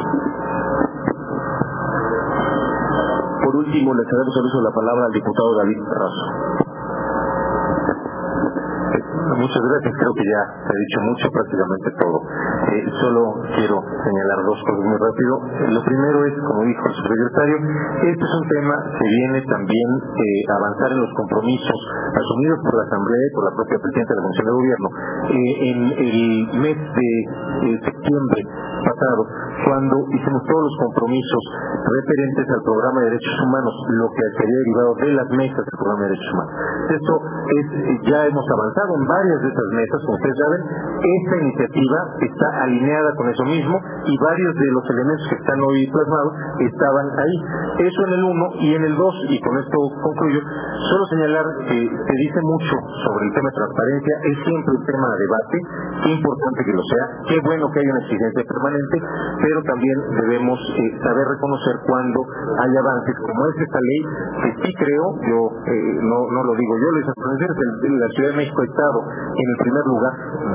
Por 3.44 3.56
último, 3.56 3.94
le 3.94 4.02
cedemos 4.08 4.34
el 4.36 4.44
uso 4.46 4.58
de 4.58 4.64
la 4.64 4.74
palabra 4.74 5.04
al 5.06 5.12
diputado 5.12 5.54
David 5.58 5.78
Razo. 5.84 6.63
Muchas 9.24 9.62
gracias, 9.64 9.94
creo 9.96 10.12
que 10.12 10.26
ya 10.28 10.42
se 10.52 10.68
ha 10.68 10.78
dicho 10.84 11.00
mucho, 11.00 11.24
prácticamente 11.32 11.88
todo. 11.96 12.18
Eh, 12.76 12.84
solo 13.00 13.22
quiero 13.56 13.80
señalar 13.80 14.38
dos 14.44 14.60
cosas 14.68 14.84
muy 14.84 14.98
rápido. 15.00 15.32
Eh, 15.64 15.72
lo 15.72 15.80
primero 15.80 16.18
es, 16.28 16.34
como 16.44 16.60
dijo 16.68 16.84
el 16.84 16.94
subsecretario, 16.94 17.56
este 18.04 18.20
es 18.20 18.34
un 18.36 18.46
tema 18.52 18.76
que 18.84 19.06
viene 19.08 19.40
también 19.48 19.88
eh, 19.96 20.44
avanzar 20.52 20.92
en 20.92 21.00
los 21.00 21.12
compromisos 21.16 21.78
asumidos 22.12 22.58
por 22.68 22.74
la 22.76 22.84
Asamblea 22.84 23.24
y 23.24 23.32
por 23.32 23.44
la 23.48 23.54
propia 23.56 23.78
Presidenta 23.80 24.12
de 24.12 24.18
la 24.20 24.24
Comisión 24.28 24.44
de 24.44 24.54
Gobierno. 24.60 24.88
en 25.34 25.78
el 26.04 26.20
mes 26.60 26.78
de 26.84 27.10
septiembre 27.80 28.40
pasado, 28.84 29.22
cuando 29.64 29.96
hicimos 30.12 30.42
todos 30.44 30.62
los 30.68 30.76
compromisos 30.84 31.42
referentes 31.80 32.44
al 32.44 32.62
programa 32.62 33.00
de 33.00 33.06
derechos 33.16 33.36
humanos, 33.40 33.74
lo 33.88 34.06
que 34.12 34.24
sería 34.36 34.58
derivado 34.60 34.92
de 35.00 35.10
las 35.16 35.28
mesas 35.32 35.62
del 35.64 35.78
programa 35.80 36.00
de 36.04 36.08
derechos 36.12 36.32
humanos. 36.34 36.54
Esto 36.84 37.14
es, 37.16 37.66
ya 38.04 38.26
hemos 38.26 38.44
avanzado 38.44 38.90
en 39.00 39.04
varias 39.08 39.38
de 39.42 39.48
esas 39.48 39.68
mesas, 39.72 39.98
como 40.04 40.16
ustedes 40.16 40.38
saben, 40.38 40.60
esta 41.00 41.34
iniciativa 41.40 41.98
está 42.20 42.48
alineada 42.64 43.10
con 43.16 43.28
eso 43.28 43.44
mismo 43.44 43.76
y 44.04 44.14
varios 44.18 44.54
de 44.54 44.68
los 44.72 44.84
elementos 44.90 45.26
que 45.28 45.36
están 45.36 45.58
hoy 45.60 45.80
plasmados 45.90 46.32
estaban 46.60 47.06
ahí. 47.18 47.36
Eso 47.88 48.00
en 48.04 48.12
el 48.12 48.24
1 48.24 48.50
y 48.60 48.74
en 48.74 48.84
el 48.84 48.94
2, 48.96 49.14
y 49.30 49.40
con 49.40 49.54
esto 49.58 49.78
concluyo, 50.02 50.40
solo 50.40 51.04
señalar 51.10 51.46
que 51.68 51.78
se 51.88 52.14
dice 52.20 52.40
mucho 52.42 52.74
sobre 53.04 53.22
el 53.26 53.32
tema 53.32 53.48
de 53.48 53.56
transparencia, 53.56 54.14
es 54.24 54.36
siempre 54.44 54.72
un 54.76 54.84
tema 54.84 55.06
de 55.08 55.18
debate, 55.24 55.56
qué 56.04 56.10
importante 56.20 56.60
que 56.64 56.74
lo 56.76 56.84
sea, 56.84 57.04
qué 57.28 57.36
bueno 57.44 57.64
que 57.72 57.80
haya 57.80 57.92
una 57.96 58.04
exigencia 58.04 58.42
permanente, 58.44 58.96
pero 59.40 59.58
también 59.64 59.96
debemos 60.20 60.58
eh, 60.58 60.90
saber 61.00 61.24
reconocer 61.32 61.74
cuando 61.86 62.20
hay 62.60 62.72
avances 62.76 63.14
como 63.24 63.40
es 63.48 63.56
esta 63.62 63.80
ley, 63.80 64.00
que 64.44 64.50
sí 64.62 64.70
creo, 64.74 65.04
yo 65.28 65.38
eh, 65.66 65.98
no, 66.02 66.18
no 66.28 66.40
lo 66.44 66.52
digo 66.54 66.73
yo, 66.74 66.88
les 66.94 67.06
conocer, 67.14 67.50
la 67.50 68.08
Ciudad 68.14 68.30
de 68.30 68.36
México 68.36 68.58
ha 68.60 68.68
estado 68.68 68.98
en 69.06 69.46
el 69.48 69.58
primer 69.62 69.84
lugar, 69.86 70.14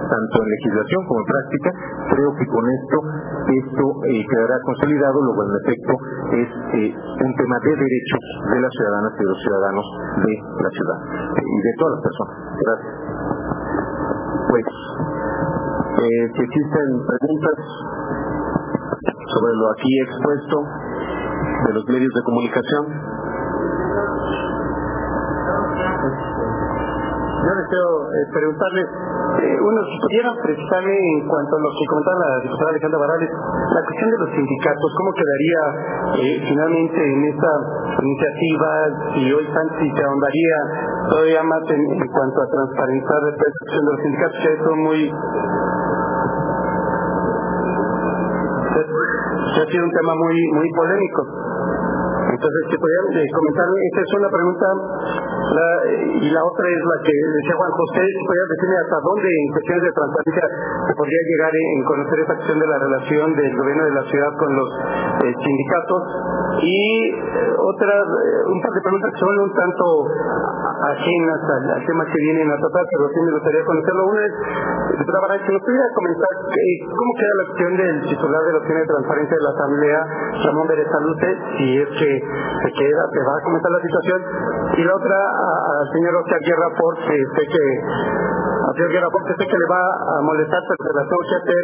tanto 0.10 0.36
en 0.39 0.47
legislación 0.49 1.01
como 1.08 1.19
en 1.19 1.27
práctica, 1.29 1.69
creo 2.13 2.32
que 2.36 2.45
con 2.47 2.63
esto 2.67 2.97
esto 3.49 3.84
eh, 4.05 4.21
quedará 4.29 4.55
consolidado, 4.62 5.17
lo 5.23 5.34
cual 5.34 5.47
en 5.49 5.58
efecto 5.65 5.93
es 6.38 6.49
eh, 6.77 6.89
un 6.93 7.32
tema 7.36 7.58
de 7.63 7.71
derechos 7.73 8.23
de 8.53 8.60
las 8.62 8.71
ciudadanas 8.71 9.12
y 9.15 9.19
de 9.19 9.29
los 9.29 9.39
ciudadanos 9.41 9.86
de 10.25 10.34
la 10.38 10.69
ciudad 10.69 10.99
eh, 11.34 11.45
y 11.45 11.58
de 11.65 11.73
todas 11.79 11.91
las 11.97 12.03
personas. 12.05 12.36
Gracias. 12.60 12.93
Pues, 14.49 14.65
si 15.99 16.41
existen 16.41 16.88
preguntas 17.05 17.58
sobre 19.29 19.53
lo 19.53 19.65
aquí 19.71 19.93
expuesto 20.01 20.58
de 21.67 21.73
los 21.73 21.86
medios 21.88 22.13
de 22.13 22.21
comunicación. 22.23 23.18
Yo 25.99 27.51
deseo 27.55 27.88
preguntarles 28.33 28.88
Eh, 29.39 29.55
uno, 29.55 29.79
si 29.85 29.95
pudiera 30.03 30.33
precisarme 30.41 30.91
en 30.91 31.23
cuanto 31.23 31.55
a 31.55 31.59
lo 31.62 31.69
que 31.71 31.85
comentaba 31.88 32.17
la 32.19 32.43
diputada 32.43 32.69
Alejandra 32.75 32.99
Barales, 32.99 33.29
la 33.29 33.81
cuestión 33.88 34.09
de 34.09 34.17
los 34.19 34.29
sindicatos, 34.35 34.89
¿cómo 34.99 35.12
quedaría 35.15 35.62
eh, 36.19 36.35
finalmente 36.49 36.99
en 36.99 37.19
esta 37.23 37.51
iniciativa? 38.03 38.69
Si 39.13 39.21
hoy 39.31 39.45
si 39.45 39.88
se 39.95 40.01
ahondaría 40.03 40.57
todavía 41.07 41.43
más 41.43 41.63
en, 41.71 41.83
cuanto 42.09 42.38
a 42.41 42.47
transparentar 42.51 43.19
la 43.21 43.33
cuestión 43.38 43.81
de 43.85 43.91
los 43.91 44.01
sindicatos, 44.01 44.38
que 44.43 44.51
eso 44.59 44.71
muy 44.75 45.01
ha 49.59 49.65
sido 49.71 49.83
un 49.83 49.91
tema 49.91 50.13
muy 50.15 50.38
muy 50.57 50.69
polémico. 50.73 51.21
Entonces, 52.33 52.62
¿qué 52.71 52.77
podrían 52.79 53.05
eh, 53.13 53.27
comentarme? 53.35 53.77
Esta 53.91 54.01
es 54.01 54.12
una 54.19 54.29
pregunta 54.29 54.67
y 55.49 56.29
la 56.29 56.43
otra 56.45 56.65
es 56.69 56.81
la 56.85 56.97
que 57.01 57.15
decía 57.15 57.55
Juan 57.57 57.73
José, 57.73 58.03
podría 58.21 58.45
decirme 58.53 58.75
hasta 58.85 58.97
dónde 59.01 59.27
en 59.33 59.47
cuestiones 59.49 59.83
de 59.83 59.93
transparencia 59.97 60.45
se 60.85 60.93
podría 60.93 61.21
llegar 61.25 61.53
en 61.57 61.79
conocer 61.89 62.17
esta 62.21 62.35
cuestión 62.35 62.59
de 62.59 62.67
la 62.69 62.77
relación 62.77 63.25
del 63.33 63.53
gobierno 63.57 63.83
de 63.85 63.95
la 63.97 64.03
ciudad 64.09 64.31
con 64.38 64.49
los 64.53 64.69
eh, 65.25 65.33
sindicatos 65.41 66.01
y 66.62 66.77
eh, 67.17 67.53
otras, 67.65 68.03
eh, 68.03 68.51
un 68.51 68.59
par 68.62 68.71
de 68.77 68.81
preguntas 68.81 69.09
que 69.09 69.19
son 69.19 69.35
un 69.39 69.53
tanto 69.57 69.85
ajenas 70.79 71.41
al, 71.49 71.85
tema 71.85 72.05
que 72.05 72.19
vienen 72.21 72.47
a 72.51 72.57
tratar, 72.57 72.83
pero 72.85 73.03
sí 73.09 73.19
me 73.25 73.33
gustaría 73.33 73.63
conocerlo. 73.65 74.01
Una 74.05 74.21
es, 74.25 74.33
Baray, 75.09 75.39
que 75.41 75.53
nos 75.53 75.63
pudiera 75.65 75.88
comentar 75.95 76.29
cómo 76.29 77.12
queda 77.17 77.33
la 77.33 77.45
cuestión 77.49 77.71
del 77.77 77.95
titular 78.07 78.41
de 78.45 78.51
la 78.53 78.59
Oficina 78.59 78.79
de 78.79 78.89
Transparencia 78.93 79.35
de 79.35 79.43
la 79.43 79.53
Asamblea, 79.57 79.99
Ramón 80.45 80.67
Berezalute, 80.69 81.29
si 81.57 81.67
es 81.81 81.89
que 81.89 82.12
se 82.21 82.69
queda, 82.71 83.01
se 83.09 83.21
va 83.25 83.33
a 83.33 83.43
comentar 83.43 83.71
la 83.71 83.81
situación, 83.81 84.19
y 84.77 84.81
la 84.83 84.95
otra 84.95 85.17
al 85.39 85.88
señor 85.93 86.15
Oscar 86.19 86.41
Guerra 86.43 86.67
porque 86.75 87.15
sé 87.15 87.43
que 87.47 87.65
al 87.80 88.73
señor 88.75 88.91
Guerra 88.91 89.10
porque 89.12 89.34
sé 89.39 89.43
que 89.47 89.58
le 89.58 89.67
va 89.71 89.84
a 89.88 90.21
molestar 90.21 90.62
pero 90.67 90.91
la 90.93 91.04
tengo 91.08 91.23
que 91.23 91.38
hacer 91.39 91.63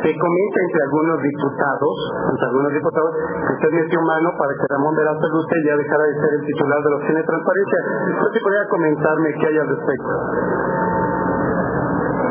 se 0.00 0.10
comenta 0.16 0.58
entre 0.64 0.80
algunos 0.88 1.16
diputados 1.20 1.96
entre 2.32 2.46
algunos 2.48 2.72
diputados 2.72 3.10
que 3.20 3.52
usted 3.60 3.70
es 3.76 3.88
humano 3.96 4.28
para 4.40 4.52
que 4.56 4.64
Ramón 4.72 4.94
Velasco 4.96 5.26
usted 5.36 5.60
ya 5.68 5.74
dejara 5.76 6.04
de 6.04 6.14
ser 6.16 6.32
el 6.40 6.44
titular 6.46 6.78
de 6.80 6.88
la 6.90 6.96
Oficina 6.96 7.18
de 7.20 7.28
Transparencia 7.28 7.78
¿usted 8.08 8.30
si 8.32 8.40
podría 8.40 8.64
comentarme 8.68 9.28
qué 9.36 9.46
hay 9.46 9.58
al 9.58 9.68
respecto? 9.68 10.12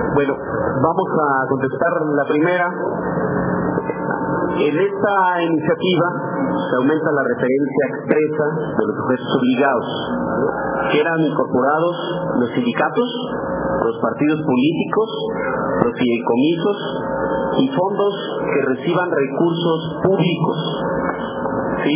Bueno, 0.10 0.34
vamos 0.36 1.10
a 1.16 1.46
contestar 1.48 1.94
la 2.18 2.26
primera 2.26 2.66
en 4.68 4.76
esta 4.76 5.16
iniciativa 5.42 6.08
se 6.52 6.76
aumenta 6.84 7.10
la 7.12 7.24
referencia 7.24 7.84
expresa 7.96 8.46
de 8.76 8.84
los 8.84 8.96
sujetos 9.00 9.30
obligados, 9.40 9.88
que 10.92 11.00
eran 11.00 11.20
incorporados 11.22 11.96
los 12.40 12.50
sindicatos, 12.52 13.10
los 13.86 13.98
partidos 14.02 14.40
políticos, 14.44 15.10
los 15.86 15.94
fideicomisos 15.96 16.78
y 17.60 17.68
fondos 17.72 18.14
que 18.54 18.62
reciban 18.76 19.10
recursos 19.12 19.80
públicos. 20.04 20.58
¿Sí? 21.84 21.96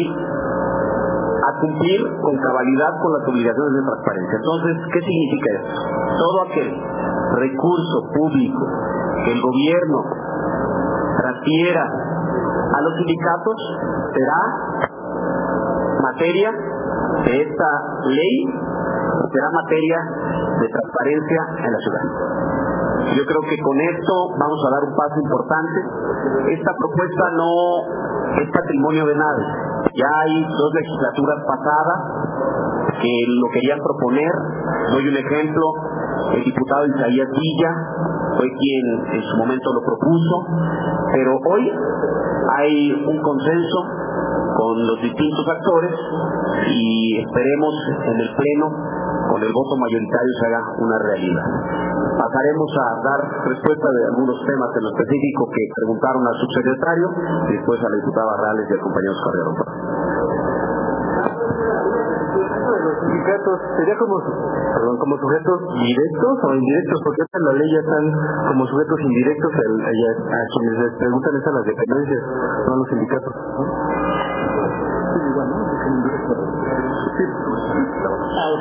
a 1.43 1.59
cumplir 1.59 1.99
con 2.21 2.37
cabalidad 2.37 2.91
con 3.03 3.11
las 3.19 3.27
obligaciones 3.27 3.73
de 3.75 3.83
transparencia. 3.83 4.37
Entonces, 4.39 4.75
¿qué 4.93 4.99
significa 5.03 5.47
esto? 5.59 5.75
Todo 6.17 6.37
aquel 6.47 6.69
recurso 7.35 7.97
público 8.15 8.63
que 9.25 9.31
el 9.33 9.41
gobierno 9.41 9.99
transfiera 11.19 12.12
los 12.83 12.93
sindicatos 12.97 13.57
será 14.13 14.41
materia 16.03 16.51
de 16.51 17.41
esta 17.41 17.69
ley, 18.05 18.35
será 19.31 19.47
materia 19.51 19.99
de 20.59 20.67
transparencia 20.67 21.41
en 21.63 21.71
la 21.71 21.79
ciudad. 21.79 22.05
Yo 23.15 23.23
creo 23.25 23.41
que 23.47 23.57
con 23.61 23.77
esto 23.79 24.13
vamos 24.39 24.59
a 24.65 24.69
dar 24.73 24.83
un 24.89 24.95
paso 24.95 25.17
importante. 25.21 25.79
Esta 26.55 26.71
propuesta 26.77 27.23
no 27.35 27.51
es 28.41 28.47
patrimonio 28.51 29.05
de 29.05 29.15
nadie. 29.15 29.47
Ya 29.93 30.09
hay 30.09 30.33
dos 30.43 30.71
legislaturas 30.73 31.39
pasadas 31.45 31.99
que 33.01 33.13
lo 33.27 33.47
querían 33.51 33.79
proponer. 33.79 34.33
Doy 34.91 35.07
un 35.07 35.17
ejemplo, 35.17 35.65
el 36.33 36.43
diputado 36.43 36.87
Isaías 36.87 37.29
Villa 37.29 37.71
fue 38.43 38.51
quien 38.59 38.85
en 39.15 39.23
su 39.23 39.37
momento 39.37 39.71
lo 39.71 39.81
propuso, 39.87 40.35
pero 41.15 41.31
hoy 41.47 41.63
hay 42.59 42.91
un 42.91 43.17
consenso 43.21 43.79
con 44.57 44.85
los 44.85 44.99
distintos 44.99 45.45
actores 45.47 45.95
y 46.67 47.23
esperemos 47.23 47.73
en 48.03 48.19
el 48.19 48.29
Pleno 48.35 48.67
con 49.31 49.41
el 49.41 49.51
voto 49.53 49.73
mayoritario 49.79 50.33
se 50.39 50.45
haga 50.45 50.61
una 50.77 50.97
realidad. 50.99 51.47
Pasaremos 52.19 52.69
a 52.75 52.85
dar 53.01 53.21
respuesta 53.47 53.87
de 53.95 54.01
algunos 54.11 54.37
temas 54.43 54.69
en 54.75 54.83
lo 54.83 54.89
específico 54.91 55.41
que 55.47 55.63
preguntaron 55.73 56.21
al 56.27 56.37
subsecretario 56.43 57.07
y 57.47 57.51
después 57.57 57.79
a 57.79 57.87
la 57.89 57.95
diputada 57.95 58.27
Barrales 58.27 58.67
y 58.69 58.73
al 58.73 58.83
compañero 58.83 59.13
Carrero 59.23 59.51
sindicatos 63.13 63.57
sería 63.77 63.97
como 63.97 64.17
perdón, 64.17 64.97
como 64.97 65.13
sujetos 65.17 65.57
directos 65.77 66.33
o 66.43 66.49
indirectos 66.55 66.99
porque 67.03 67.21
en 67.21 67.43
la 67.45 67.53
ley 67.53 67.69
ya 67.69 67.81
están 67.85 68.05
como 68.49 68.65
sujetos 68.65 68.99
indirectos 69.01 69.51
a, 69.53 70.39
quienes 70.49 70.75
les 70.81 70.93
preguntan 70.97 71.31
es 71.37 71.45
a 71.45 71.51
las 71.51 71.65
dependencias 71.65 72.21
no 72.67 72.75
los 72.75 72.87
sindicatos. 72.89 73.33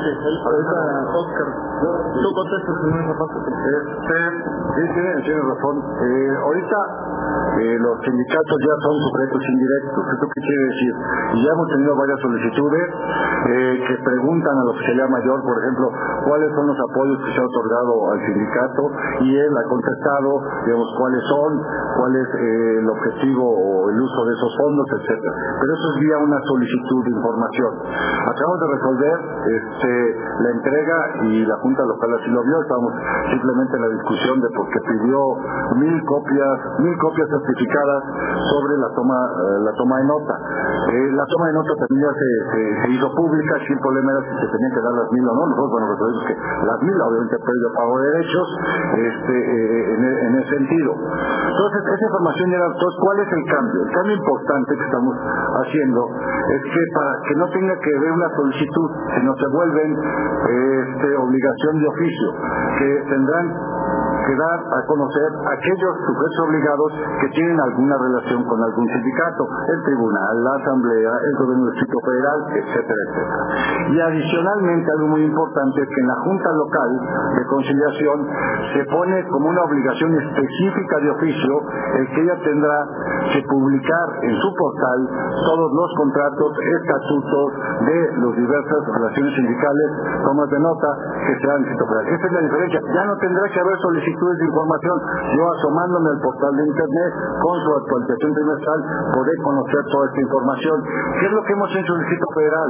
Ahorita, 0.03 0.79
Oscar, 1.15 1.47
tú 1.79 2.27
contestas 2.35 2.75
en 2.83 2.93
esa 3.07 3.15
parte. 3.15 3.37
Este, 3.39 4.19
sí, 4.75 4.83
tiene, 5.23 5.41
razón. 5.47 5.75
Eh, 5.79 6.35
ahorita 6.43 6.77
eh, 7.63 7.77
los 7.79 7.95
sindicatos 8.03 8.57
ya 8.67 8.75
son 8.83 8.95
sujetos 8.99 9.41
indirectos. 9.47 10.03
¿Esto 10.03 10.25
qué 10.27 10.41
quiere 10.43 10.63
decir? 10.75 10.93
Ya 11.39 11.49
hemos 11.55 11.67
tenido 11.71 11.95
varias 11.95 12.19
solicitudes 12.19 12.85
eh, 13.47 13.75
que 13.87 13.95
preguntan 14.03 14.53
a 14.59 14.63
la 14.67 14.71
oficialía 14.75 15.07
mayor, 15.07 15.39
por 15.39 15.55
ejemplo, 15.55 15.87
cuáles 16.27 16.51
son 16.51 16.67
los 16.67 16.79
apoyos 16.83 17.17
que 17.23 17.31
se 17.31 17.39
ha 17.39 17.45
otorgado 17.47 17.93
al 18.11 18.19
sindicato 18.27 18.83
y 19.23 19.39
él 19.39 19.53
ha 19.55 19.65
contestado, 19.71 20.29
digamos, 20.67 20.89
cuáles 20.99 21.23
son, 21.31 21.51
cuál 21.95 22.11
es 22.11 22.27
el 22.43 22.85
objetivo 22.91 23.45
o 23.47 23.89
el 23.89 23.97
uso 24.03 24.19
de 24.27 24.33
esos 24.35 24.51
fondos, 24.59 24.87
etcétera. 24.99 25.33
Pero 25.63 25.69
eso 25.71 25.87
es 25.93 25.97
vía 26.03 26.17
una 26.19 26.39
solicitud 26.43 26.99
de 27.07 27.11
información. 27.15 27.71
Acabamos 28.27 28.59
de 28.59 28.67
resolver 28.67 29.17
este, 29.47 29.92
la 29.93 30.49
entrega 30.51 30.97
y 31.23 31.45
la 31.45 31.57
Junta 31.57 31.83
Local 31.85 32.13
así 32.19 32.29
lo 32.31 32.43
vio, 32.43 32.61
estamos 32.61 32.93
simplemente 33.31 33.75
en 33.77 33.81
la 33.81 33.89
discusión 33.89 34.35
de 34.41 34.49
por 34.55 34.65
qué 34.69 34.79
pidió 34.87 35.19
mil 35.77 35.97
copias, 36.05 36.57
mil 36.79 36.97
copias 36.97 37.27
certificadas 37.29 38.01
sobre 38.51 38.77
la 38.77 38.89
toma, 38.95 39.17
eh, 39.17 39.59
la 39.63 39.73
toma 39.73 39.97
de 39.97 40.05
nota. 40.05 40.35
Eh, 40.93 41.11
la 41.13 41.25
toma 41.25 41.47
de 41.47 41.53
nota 41.53 41.71
también 41.79 42.01
ya 42.03 42.13
se, 42.13 42.91
hizo 42.93 43.07
pública, 43.15 43.53
sin 43.67 43.77
problema 43.79 44.11
era 44.11 44.21
si 44.21 44.33
se 44.39 44.47
tenían 44.51 44.71
que 44.73 44.81
dar 44.81 44.93
las 44.93 45.09
mil 45.11 45.25
o 45.27 45.33
no, 45.33 45.43
nosotros 45.47 45.71
bueno 45.71 45.85
resolvimos 45.93 46.23
que 46.27 46.35
las 46.37 46.79
mil, 46.83 46.97
obviamente 47.01 47.35
previo 47.39 47.67
pago 47.75 47.93
de 47.99 48.05
derechos, 48.13 48.47
este, 48.93 49.35
en, 49.93 50.01
e, 50.03 50.11
en, 50.27 50.31
ese 50.37 50.49
sentido. 50.53 50.91
Entonces, 50.93 51.81
esa 51.83 52.05
información 52.07 52.47
era, 52.53 52.65
entonces, 52.67 52.97
¿cuál 52.99 53.17
es 53.19 53.29
el 53.31 53.43
cambio? 53.49 53.79
El 53.83 53.91
cambio 53.93 54.15
importante 54.17 54.71
que 54.77 54.83
estamos 54.83 55.15
haciendo 55.63 56.01
es 56.03 56.61
que 56.63 56.83
para 56.93 57.13
que 57.27 57.35
no 57.35 57.45
tenga 57.49 57.75
que 57.79 57.93
ver 57.99 58.11
una 58.11 58.29
solicitud, 58.35 58.89
sino 59.17 59.35
se 59.35 59.47
este, 59.91 61.15
obligación 61.17 61.79
de 61.79 61.87
oficio, 61.87 62.27
que 62.77 62.89
tendrán 63.09 63.45
que 64.25 64.35
dar 64.35 64.59
a 64.59 64.79
conocer 64.87 65.29
aquellos 65.51 65.93
sujetos 66.07 66.39
obligados 66.47 66.89
que 67.21 67.29
tienen 67.29 67.59
alguna 67.59 67.95
relación 67.97 68.43
con 68.45 68.61
algún 68.63 68.87
sindicato, 68.87 69.43
el 69.43 69.83
tribunal, 69.83 70.43
la 70.43 70.53
asamblea, 70.55 71.11
el 71.11 71.35
gobierno 71.37 71.65
del 71.65 71.73
Distrito 71.75 71.99
Federal, 72.03 72.39
etcétera, 72.55 73.01
etcétera. 73.03 73.91
Y 73.91 73.99
adicionalmente 73.99 74.87
algo 74.91 75.07
muy 75.07 75.23
importante 75.23 75.81
es 75.81 75.87
que 75.87 76.01
en 76.01 76.07
la 76.07 76.19
Junta 76.23 76.49
Local 76.53 76.91
de 77.35 77.43
Conciliación 77.47 78.17
se 78.73 78.83
pone 78.85 79.27
como 79.27 79.49
una 79.49 79.63
obligación 79.63 80.15
específica 80.15 80.95
de 81.03 81.09
oficio 81.11 81.53
el 81.99 82.07
que 82.09 82.21
ella 82.21 82.37
tendrá 82.43 82.77
que 83.33 83.41
publicar 83.49 84.07
en 84.23 84.35
su 84.39 84.49
portal 84.55 84.99
todos 85.45 85.69
los 85.73 85.89
contratos, 85.97 86.51
estatutos 86.63 87.45
de 87.85 87.97
las 88.23 88.35
diversas 88.35 88.81
relaciones 88.87 89.35
sindicales, 89.35 89.87
tomas 90.23 90.49
de 90.49 90.59
nota 90.59 90.89
que 91.27 91.33
sean 91.39 91.57
Distrito 91.63 91.85
Federal. 91.87 92.07
Esa 92.13 92.25
es 92.27 92.33
la 92.33 92.41
diferencia. 92.41 92.79
Ya 92.93 93.05
no 93.05 93.17
tendrá 93.17 93.43
que 93.49 93.59
haber 93.59 93.77
solicitado 93.79 94.12
de 94.13 94.45
información, 94.45 94.95
yo 95.37 95.43
asomándome 95.47 96.07
al 96.11 96.19
portal 96.21 96.53
de 96.53 96.63
internet 96.67 97.11
con 97.39 97.55
su 97.63 97.69
actualización 97.71 98.31
trimestral, 98.33 98.79
poder 99.15 99.37
conocer 99.43 99.81
toda 99.89 100.03
esta 100.11 100.21
información. 100.21 100.77
¿Qué 100.83 101.25
es 101.25 101.33
lo 101.33 101.41
que 101.43 101.53
hemos 101.53 101.69
hecho 101.71 101.91
en 101.93 101.97
el 101.97 102.03
Distrito 102.03 102.29
Federal? 102.35 102.69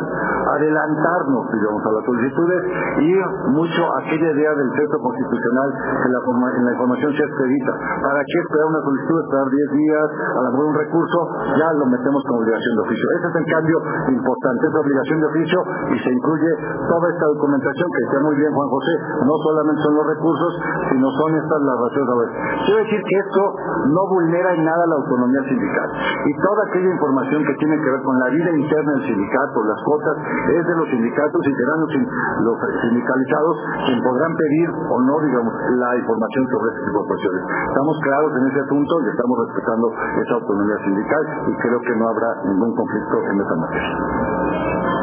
Adelantarnos, 0.54 1.44
digamos, 1.52 1.82
a 1.82 1.92
las 1.98 2.04
solicitudes 2.06 2.62
y 3.02 3.10
mucho 3.58 3.82
aquella 3.98 4.30
idea 4.38 4.52
del 4.54 4.70
texto 4.78 4.98
constitucional 5.02 5.70
que 5.74 6.10
la, 6.10 6.20
en 6.22 6.64
la 6.66 6.72
información 6.72 7.12
se 7.18 7.24
expedita. 7.24 7.74
¿Para 7.74 8.22
qué 8.22 8.38
esperar 8.40 8.66
una 8.70 8.82
solicitud, 8.84 9.18
esperar 9.24 9.48
10 9.50 9.72
días, 9.74 10.08
a 10.14 10.44
a 10.44 10.48
lo 10.48 10.52
mejor 10.52 10.66
un 10.76 10.76
recurso, 10.76 11.20
ya 11.56 11.70
lo 11.74 11.86
metemos 11.88 12.22
como 12.28 12.40
obligación 12.44 12.74
de 12.76 12.82
oficio. 12.84 13.08
Ese 13.16 13.28
es 13.32 13.36
el 13.36 13.48
cambio 13.48 13.78
importante, 14.12 14.62
es 14.68 14.76
obligación 14.76 15.18
de 15.20 15.28
oficio 15.28 15.60
y 15.94 15.98
se 16.04 16.10
incluye 16.12 16.52
toda 16.84 17.06
esta 17.10 17.26
documentación 17.32 17.88
que 17.88 18.02
está 18.04 18.18
muy 18.20 18.36
bien 18.36 18.52
Juan 18.52 18.70
José, 18.70 18.94
no 19.24 19.36
solamente 19.40 19.80
son 19.84 19.96
los 19.96 20.08
recursos, 20.08 20.52
sino 20.92 21.08
son 21.12 21.30
estas 21.36 21.60
las 21.62 21.78
razones. 21.80 22.30
Quiero 22.66 22.80
decir 22.84 23.02
que 23.02 23.18
esto 23.18 23.42
no 23.90 24.02
vulnera 24.10 24.54
en 24.54 24.64
nada 24.66 24.84
la 24.88 24.96
autonomía 24.96 25.42
sindical 25.48 25.88
y 26.26 26.32
toda 26.38 26.60
aquella 26.70 26.90
información 26.90 27.44
que 27.46 27.56
tiene 27.56 27.78
que 27.78 27.90
ver 27.90 28.02
con 28.04 28.16
la 28.20 28.30
vida 28.30 28.50
interna 28.52 28.92
del 28.94 29.04
sindicato, 29.04 29.58
las 29.64 29.82
cosas, 29.84 30.16
es 30.54 30.64
de 30.68 30.76
los 30.76 30.88
sindicatos 30.90 31.42
y 31.44 31.52
serán 31.54 31.80
los, 31.82 32.58
sindicalizados 32.82 33.56
quien 33.86 34.00
podrán 34.04 34.34
pedir 34.36 34.68
o 34.70 34.96
no, 35.02 35.16
digamos, 35.22 35.54
la 35.78 35.98
información 35.98 36.44
sobre 36.52 36.68
este 36.74 36.82
tipo 36.88 37.00
cuestiones. 37.08 37.42
Estamos 37.68 37.96
claros 38.04 38.32
en 38.38 38.44
ese 38.48 38.64
punto 38.70 38.94
y 39.02 39.06
estamos 39.10 39.36
respetando 39.48 39.86
esa 39.94 40.34
autonomía 40.36 40.78
sindical 40.84 41.24
y 41.48 41.54
creo 41.62 41.80
que 41.82 41.94
no 41.96 42.06
habrá 42.10 42.30
ningún 42.46 42.76
conflicto 42.76 43.16
en 43.32 43.36
esa 43.42 43.56
materia. 43.56 45.03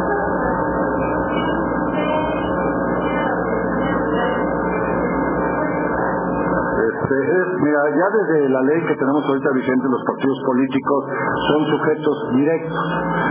Mira, 7.10 7.80
ya 7.90 8.06
desde 8.14 8.48
la 8.50 8.62
ley 8.62 8.80
que 8.86 8.94
tenemos 8.94 9.24
ahorita 9.26 9.50
vigente, 9.50 9.88
los 9.88 10.04
partidos 10.04 10.38
políticos 10.46 11.04
son 11.48 11.60
sujetos 11.66 12.16
directos. 12.34 12.84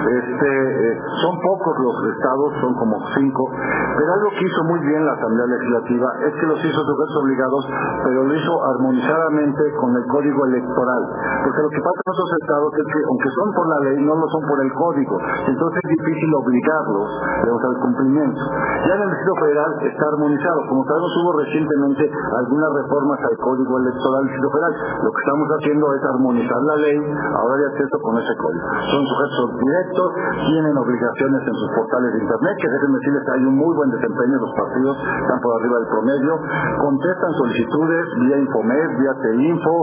Este, 0.10 0.50
eh, 0.50 0.98
son 1.22 1.40
pocos 1.40 1.76
los 1.80 1.96
estados, 2.12 2.50
son 2.62 2.74
como 2.76 2.98
cinco, 3.16 3.44
pero 3.52 4.10
algo 4.14 4.30
que 4.32 4.46
hizo 4.46 4.64
muy 4.68 4.80
bien 4.80 5.06
la 5.06 5.14
Asamblea 5.14 5.48
Legislativa 5.48 6.08
es 6.28 6.34
que 6.40 6.46
los 6.48 6.60
hizo 6.60 6.82
sujetos 6.82 7.16
obligados, 7.24 7.64
pero 8.04 8.24
lo 8.24 8.34
hizo 8.36 8.54
armonizadamente 8.76 9.64
con 9.80 9.96
el 9.96 10.06
código 10.08 10.46
electoral. 10.48 11.04
Porque 11.44 11.62
lo 11.62 11.70
que 11.70 11.82
pasa 11.84 12.00
en 12.04 12.12
otros 12.12 12.32
estados 12.42 12.72
es 12.80 12.86
que, 12.86 13.00
aunque 13.00 13.30
son 13.30 13.48
por 13.54 13.66
la 13.70 13.80
ley, 13.90 13.98
no 14.04 14.16
lo 14.16 14.28
son 14.28 14.44
por 14.44 14.60
el 14.64 14.72
código. 14.74 15.16
Entonces 15.48 15.80
es 15.84 15.90
difícil 16.04 16.30
obligarlos 16.36 17.08
digamos, 17.44 17.64
al 17.64 17.78
cumplimiento. 17.80 18.42
Ya 18.88 18.94
en 18.96 19.02
el 19.04 19.10
Distrito 19.10 19.36
Federal 19.40 19.72
está 19.84 20.04
armonizado. 20.08 20.60
Como 20.68 20.84
sabemos, 20.86 21.12
hubo 21.22 21.32
recientemente 21.40 22.04
algunas 22.40 22.70
reformas 22.74 23.20
al 23.20 23.38
código 23.38 23.69
electoral 23.78 24.24
federal. 24.26 24.74
Lo 25.04 25.10
que 25.12 25.22
estamos 25.22 25.48
haciendo 25.60 25.86
es 25.94 26.02
armonizar 26.04 26.62
la 26.64 26.76
ley, 26.78 26.98
ahora 27.36 27.56
de 27.58 27.66
acceso 27.70 27.96
con 28.02 28.18
ese 28.18 28.34
código. 28.38 28.66
Son 28.90 29.04
sujetos 29.06 29.48
directos, 29.60 30.08
tienen 30.50 30.76
obligaciones 30.78 31.42
en 31.46 31.56
sus 31.56 31.70
portales 31.76 32.10
de 32.14 32.20
internet, 32.24 32.56
que 32.58 32.70
deben 32.70 32.92
decirles 32.94 33.22
que 33.26 33.34
hay 33.38 33.44
un 33.46 33.56
muy 33.56 33.74
buen 33.76 33.90
desempeño 33.92 34.34
en 34.40 34.44
los 34.44 34.54
partidos, 34.56 34.96
están 34.98 35.40
por 35.40 35.52
arriba 35.60 35.76
del 35.80 35.90
promedio, 35.90 36.34
contestan 36.80 37.32
solicitudes 37.38 38.06
vía 38.26 38.38
Infomed, 38.40 38.90
vía 39.00 39.14
Telinfo, 39.22 39.76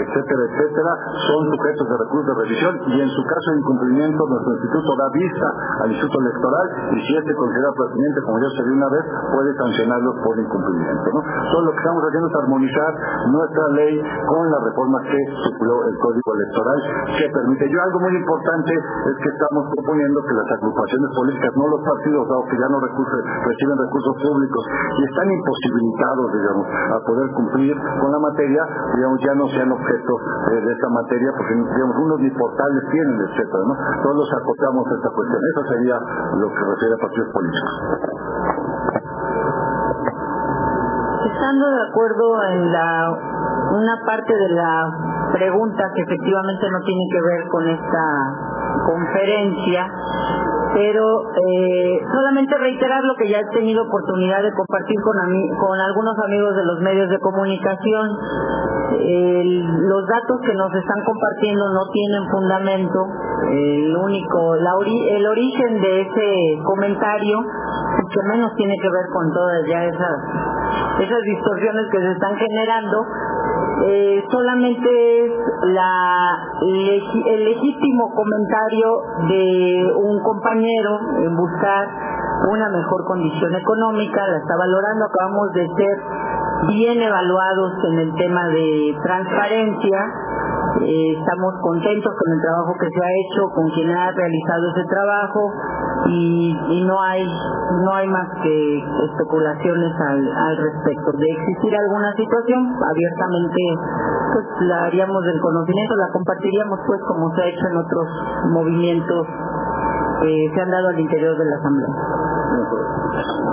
etcétera, 0.00 0.42
etcétera, 0.48 0.92
son 1.28 1.40
sujetos 1.50 1.86
de 1.88 1.96
recursos 1.98 2.26
de 2.26 2.34
revisión 2.42 2.72
y 2.88 3.00
en 3.00 3.10
su 3.10 3.22
caso 3.24 3.46
de 3.52 3.58
incumplimiento 3.58 4.20
nuestro 4.28 4.52
instituto 4.54 4.88
da 4.96 5.08
vista 5.12 5.48
al 5.84 5.90
instituto 5.90 6.18
electoral 6.20 6.66
y 6.94 6.98
si 7.02 7.12
este 7.16 7.32
considera 7.34 7.70
pertinente, 7.74 8.18
como 8.24 8.38
ya 8.38 8.50
se 8.54 8.62
dio 8.64 8.74
una 8.74 8.90
vez, 8.90 9.04
puede 9.34 9.50
sancionarlos 9.54 10.14
por 10.22 10.34
incumplimiento. 10.38 11.06
¿no? 11.12 11.20
Todo 11.50 11.62
lo 11.66 11.70
que 11.72 11.78
estamos 11.78 12.02
haciendo 12.04 12.28
es 12.28 12.34
armonizar 12.34 12.92
nuestra 13.34 13.66
ley 13.74 13.94
con 13.98 14.44
la 14.50 14.58
reforma 14.62 14.98
que 15.02 15.18
estipuló 15.18 15.76
el 15.90 15.96
Código 15.98 16.30
Electoral 16.38 16.78
que 17.18 17.26
permite. 17.28 17.64
Yo 17.68 17.78
algo 17.82 17.98
muy 18.00 18.14
importante 18.14 18.72
es 18.74 19.16
que 19.18 19.30
estamos 19.34 19.62
proponiendo 19.74 20.18
que 20.22 20.34
las 20.38 20.48
agrupaciones 20.54 21.10
políticas, 21.14 21.50
no 21.58 21.66
los 21.68 21.82
partidos, 21.82 22.22
dado 22.30 22.44
que 22.46 22.56
ya 22.58 22.68
no 22.70 22.78
reciben 22.78 23.76
recursos 23.78 24.14
públicos 24.22 24.62
y 24.70 25.02
están 25.04 25.28
imposibilitados, 25.30 26.26
digamos, 26.32 26.66
a 26.70 26.98
poder 27.02 27.26
cumplir 27.34 27.74
con 27.74 28.08
la 28.12 28.20
materia, 28.22 28.62
digamos, 28.94 29.18
ya 29.20 29.34
no 29.34 29.46
sean 29.50 29.70
objeto 29.72 30.12
eh, 30.54 30.60
de 30.62 30.70
esta 30.72 30.88
materia, 30.94 31.30
porque 31.36 31.54
digamos, 31.54 31.96
unos 31.98 32.18
ni 32.20 32.30
portales 32.30 32.82
tienen, 32.90 33.18
etcétera, 33.18 33.62
¿no? 33.66 33.74
Todos 34.02 34.16
los 34.22 34.30
acotamos 34.30 34.84
esta 34.94 35.10
cuestión. 35.10 35.40
Eso 35.42 35.62
sería 35.74 35.96
lo 36.38 36.48
que 36.48 36.62
refiere 36.62 36.94
a 36.94 37.00
partidos 37.02 37.28
políticos. 37.34 39.13
Estando 41.24 41.64
de 41.70 41.82
acuerdo 41.88 42.42
en 42.52 42.72
la 42.72 43.16
una 43.72 43.96
parte 44.04 44.32
de 44.34 44.48
la 44.50 44.84
pregunta 45.32 45.82
que 45.94 46.02
efectivamente 46.02 46.66
no 46.70 46.80
tiene 46.84 47.04
que 47.10 47.20
ver 47.22 47.48
con 47.48 47.68
esta 47.68 48.04
conferencia, 48.84 49.88
pero 50.74 51.04
eh, 51.32 52.00
solamente 52.12 52.58
reiterar 52.58 53.02
lo 53.04 53.14
que 53.14 53.28
ya 53.28 53.38
he 53.38 53.56
tenido 53.56 53.84
oportunidad 53.84 54.42
de 54.42 54.52
compartir 54.52 54.96
con, 55.00 55.80
algunos 55.80 56.14
amigos 56.26 56.56
de 56.56 56.64
los 56.64 56.80
medios 56.80 57.08
de 57.08 57.18
comunicación. 57.18 58.08
los 59.88 60.06
datos 60.06 60.36
que 60.44 60.54
nos 60.54 60.74
están 60.74 61.04
compartiendo 61.04 61.64
no 61.72 61.88
tienen 61.90 62.30
fundamento. 62.30 63.00
El 63.50 63.96
único, 63.96 64.54
el 64.56 65.26
origen 65.26 65.80
de 65.80 66.00
ese 66.02 66.62
comentario, 66.64 67.38
que 67.40 68.28
menos 68.28 68.54
tiene 68.56 68.74
que 68.80 68.88
ver 68.88 69.06
con 69.12 69.32
todas 69.32 69.66
ya 69.68 69.84
esas 69.84 70.44
esas 71.00 71.22
distorsiones 71.22 71.86
que 71.90 71.98
se 71.98 72.12
están 72.12 72.36
generando, 72.36 73.06
eh, 73.86 74.22
solamente 74.30 75.24
es 75.24 77.02
el 77.26 77.44
legítimo 77.44 78.14
comentario 78.14 79.02
de 79.28 79.92
un 79.96 80.22
compañero 80.22 80.98
en 81.18 81.36
buscar 81.36 81.88
una 82.50 82.68
mejor 82.68 83.04
condición 83.06 83.54
económica, 83.54 84.26
la 84.26 84.36
está 84.38 84.56
valorando, 84.56 85.04
acabamos 85.06 85.52
de 85.54 85.66
ser 85.66 85.98
bien 86.68 87.02
evaluados 87.02 87.72
en 87.90 87.98
el 87.98 88.14
tema 88.14 88.46
de 88.48 88.96
transparencia, 89.02 89.98
eh, 90.82 91.14
estamos 91.14 91.54
contentos 91.62 92.10
con 92.10 92.28
el 92.34 92.40
trabajo 92.42 92.74
que 92.80 92.90
se 92.90 92.98
ha 92.98 93.12
hecho, 93.22 93.42
con 93.54 93.70
quien 93.70 93.90
ha 93.94 94.10
realizado 94.10 94.62
ese 94.74 94.84
trabajo 94.90 95.40
y, 96.06 96.84
no 96.84 97.00
hay 97.00 97.24
no 97.24 97.94
hay 97.94 98.08
más 98.08 98.28
que 98.42 98.78
especulaciones 98.78 99.92
al, 100.00 100.56
respecto. 100.56 101.12
De 101.16 101.30
existir 101.30 101.72
alguna 101.76 102.12
situación, 102.16 102.74
abiertamente 102.90 103.60
pues 104.34 104.46
la 104.68 104.84
haríamos 104.84 105.22
del 105.22 105.40
conocimiento, 105.40 105.94
la 105.96 106.12
compartiríamos 106.12 106.78
pues 106.86 107.00
como 107.08 107.34
se 107.34 107.42
ha 107.42 107.46
hecho 107.46 107.66
en 107.70 107.76
otros 107.76 108.06
movimientos 108.50 109.26
que 110.20 110.50
se 110.54 110.60
han 110.60 110.70
dado 110.70 110.88
al 110.88 111.00
interior 111.00 111.38
de 111.38 111.44
la 111.44 111.56
Asamblea. 111.56 113.03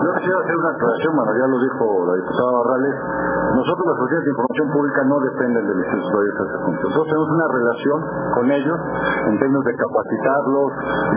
Yo 0.01 0.09
quisiera 0.17 0.39
hacer 0.41 0.55
una 0.57 0.71
aclaración, 0.73 1.11
bueno, 1.13 1.31
ya 1.37 1.45
lo 1.45 1.57
dijo 1.61 1.85
la 2.09 2.13
diputada 2.17 2.51
Barrales, 2.57 2.95
nosotros 3.51 3.85
las 3.85 3.97
sociedades 4.01 4.25
de 4.25 4.33
información 4.33 4.67
pública 4.73 5.01
no 5.05 5.17
dependen 5.21 5.61
del 5.61 5.77
Instituto 5.77 6.17
de 6.17 6.31
Nosotros 6.81 7.05
tenemos 7.05 7.29
una 7.29 7.47
relación 7.51 7.97
con 8.33 8.45
ellos 8.49 8.77
en 9.29 9.35
términos 9.37 9.61
de 9.61 9.73
capacitarlos, 9.77 10.69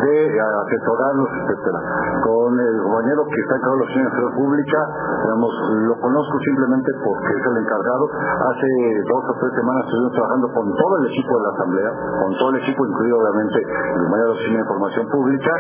de 0.05 0.16
asesorarlos, 0.37 1.29
etcétera. 1.33 1.81
Con 2.29 2.51
el 2.61 2.77
compañero 2.85 3.20
que 3.25 3.38
está 3.40 3.55
encargado 3.57 3.73
de 3.73 3.81
la 3.81 3.88
Oficina 3.88 4.05
de 4.05 4.37
Pública, 4.37 4.79
digamos, 5.25 5.53
lo 5.88 5.94
conozco 6.05 6.35
simplemente 6.44 6.90
porque 7.01 7.33
es 7.40 7.44
el 7.49 7.57
encargado. 7.64 8.05
Hace 8.53 8.68
dos 9.09 9.23
o 9.25 9.35
tres 9.40 9.53
semanas 9.57 9.81
estuvimos 9.88 10.12
trabajando 10.12 10.47
con 10.53 10.66
todo 10.77 10.94
el 11.01 11.05
equipo 11.09 11.33
de 11.33 11.40
la 11.40 11.53
Asamblea, 11.57 11.90
con 12.20 12.31
todo 12.37 12.49
el 12.53 12.59
equipo, 12.61 12.81
incluido 12.85 13.16
obviamente 13.16 13.59
el 13.64 14.01
compañero 14.05 14.29
de 14.29 14.33
la 14.35 14.37
Oficina 14.37 14.59
de 14.61 14.64
Información 14.68 15.05
Pública, 15.09 15.53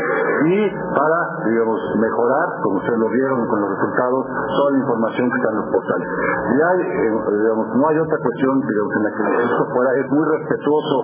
y 0.44 0.58
para, 0.92 1.18
digamos, 1.48 1.80
mejorar, 2.04 2.46
como 2.60 2.76
ustedes 2.84 2.98
lo 3.00 3.08
con 3.14 3.60
los 3.62 3.70
resultados, 3.70 4.20
toda 4.26 4.70
la 4.74 4.78
información 4.78 5.30
que 5.30 5.36
está 5.38 5.50
en 5.54 5.58
los 5.62 5.68
portales. 5.70 6.08
Y 6.50 6.56
hay, 6.58 6.78
eh, 6.82 7.10
digamos, 7.14 7.66
no 7.78 7.84
hay 7.88 7.98
otra 7.98 8.18
cuestión, 8.18 8.54
digamos, 8.58 8.92
en 8.94 9.02
la 9.04 9.10
que 9.14 9.22
esto 9.44 9.62
fuera, 9.70 9.90
es 9.94 10.06
muy 10.10 10.24
respetuoso, 10.34 10.96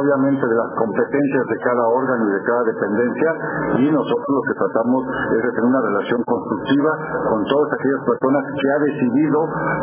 obviamente, 0.00 0.42
de 0.48 0.56
las 0.56 0.70
competencias 0.80 1.44
de 1.44 1.56
cada 1.60 1.84
órgano 1.92 2.22
y 2.24 2.32
de 2.32 2.42
cada 2.42 2.62
dependencia, 2.64 3.30
y 3.78 3.86
nosotros 3.92 4.30
lo 4.32 4.42
que 4.48 4.54
tratamos 4.56 5.00
es 5.08 5.40
de 5.44 5.50
tener 5.52 5.68
una 5.68 5.82
relación 5.84 6.20
constructiva 6.24 6.92
con 7.28 7.40
todas 7.44 7.68
aquellas 7.76 8.02
personas 8.08 8.42
que 8.48 8.66
ha 8.72 8.78
decidido, 8.88 9.38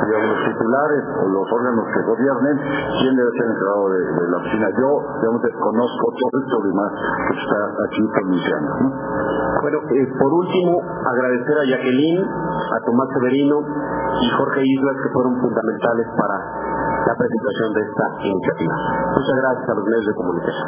digamos, 0.09 0.27
los 0.33 0.41
titulares 0.49 1.01
o 1.21 1.25
los 1.29 1.45
órganos 1.53 1.85
que 1.93 2.01
gobiernen, 2.01 2.55
quién 2.97 3.13
debe 3.13 3.31
ser 3.37 3.45
encargado 3.45 3.85
de, 3.93 4.01
de 4.01 4.25
la 4.33 4.37
oficina. 4.41 4.67
Yo, 4.73 4.89
digamos, 5.21 5.41
desconozco 5.45 6.05
todo 6.17 6.33
esto 6.41 6.55
demás 6.65 6.91
que 7.29 7.33
está 7.37 7.59
aquí 7.85 8.01
pronunciando. 8.09 8.71
Bueno, 9.61 9.77
eh, 9.89 10.07
por 10.19 10.31
último, 10.33 10.81
agradecer 10.81 11.57
a 11.57 11.65
Jacqueline, 11.75 12.23
a 12.23 12.77
Tomás 12.87 13.09
Severino 13.11 13.59
y 13.59 14.27
Jorge 14.31 14.61
Islas 14.63 14.95
que 15.03 15.09
fueron 15.11 15.35
fundamentales 15.41 16.07
para 16.15 16.35
la 17.03 17.13
presentación 17.19 17.69
de 17.75 17.81
esta 17.83 18.05
iniciativa. 18.23 18.75
Muchas 19.11 19.35
gracias 19.35 19.67
a 19.69 19.75
los 19.75 19.83
medios 19.83 20.05
de 20.05 20.13
comunicación. 20.15 20.67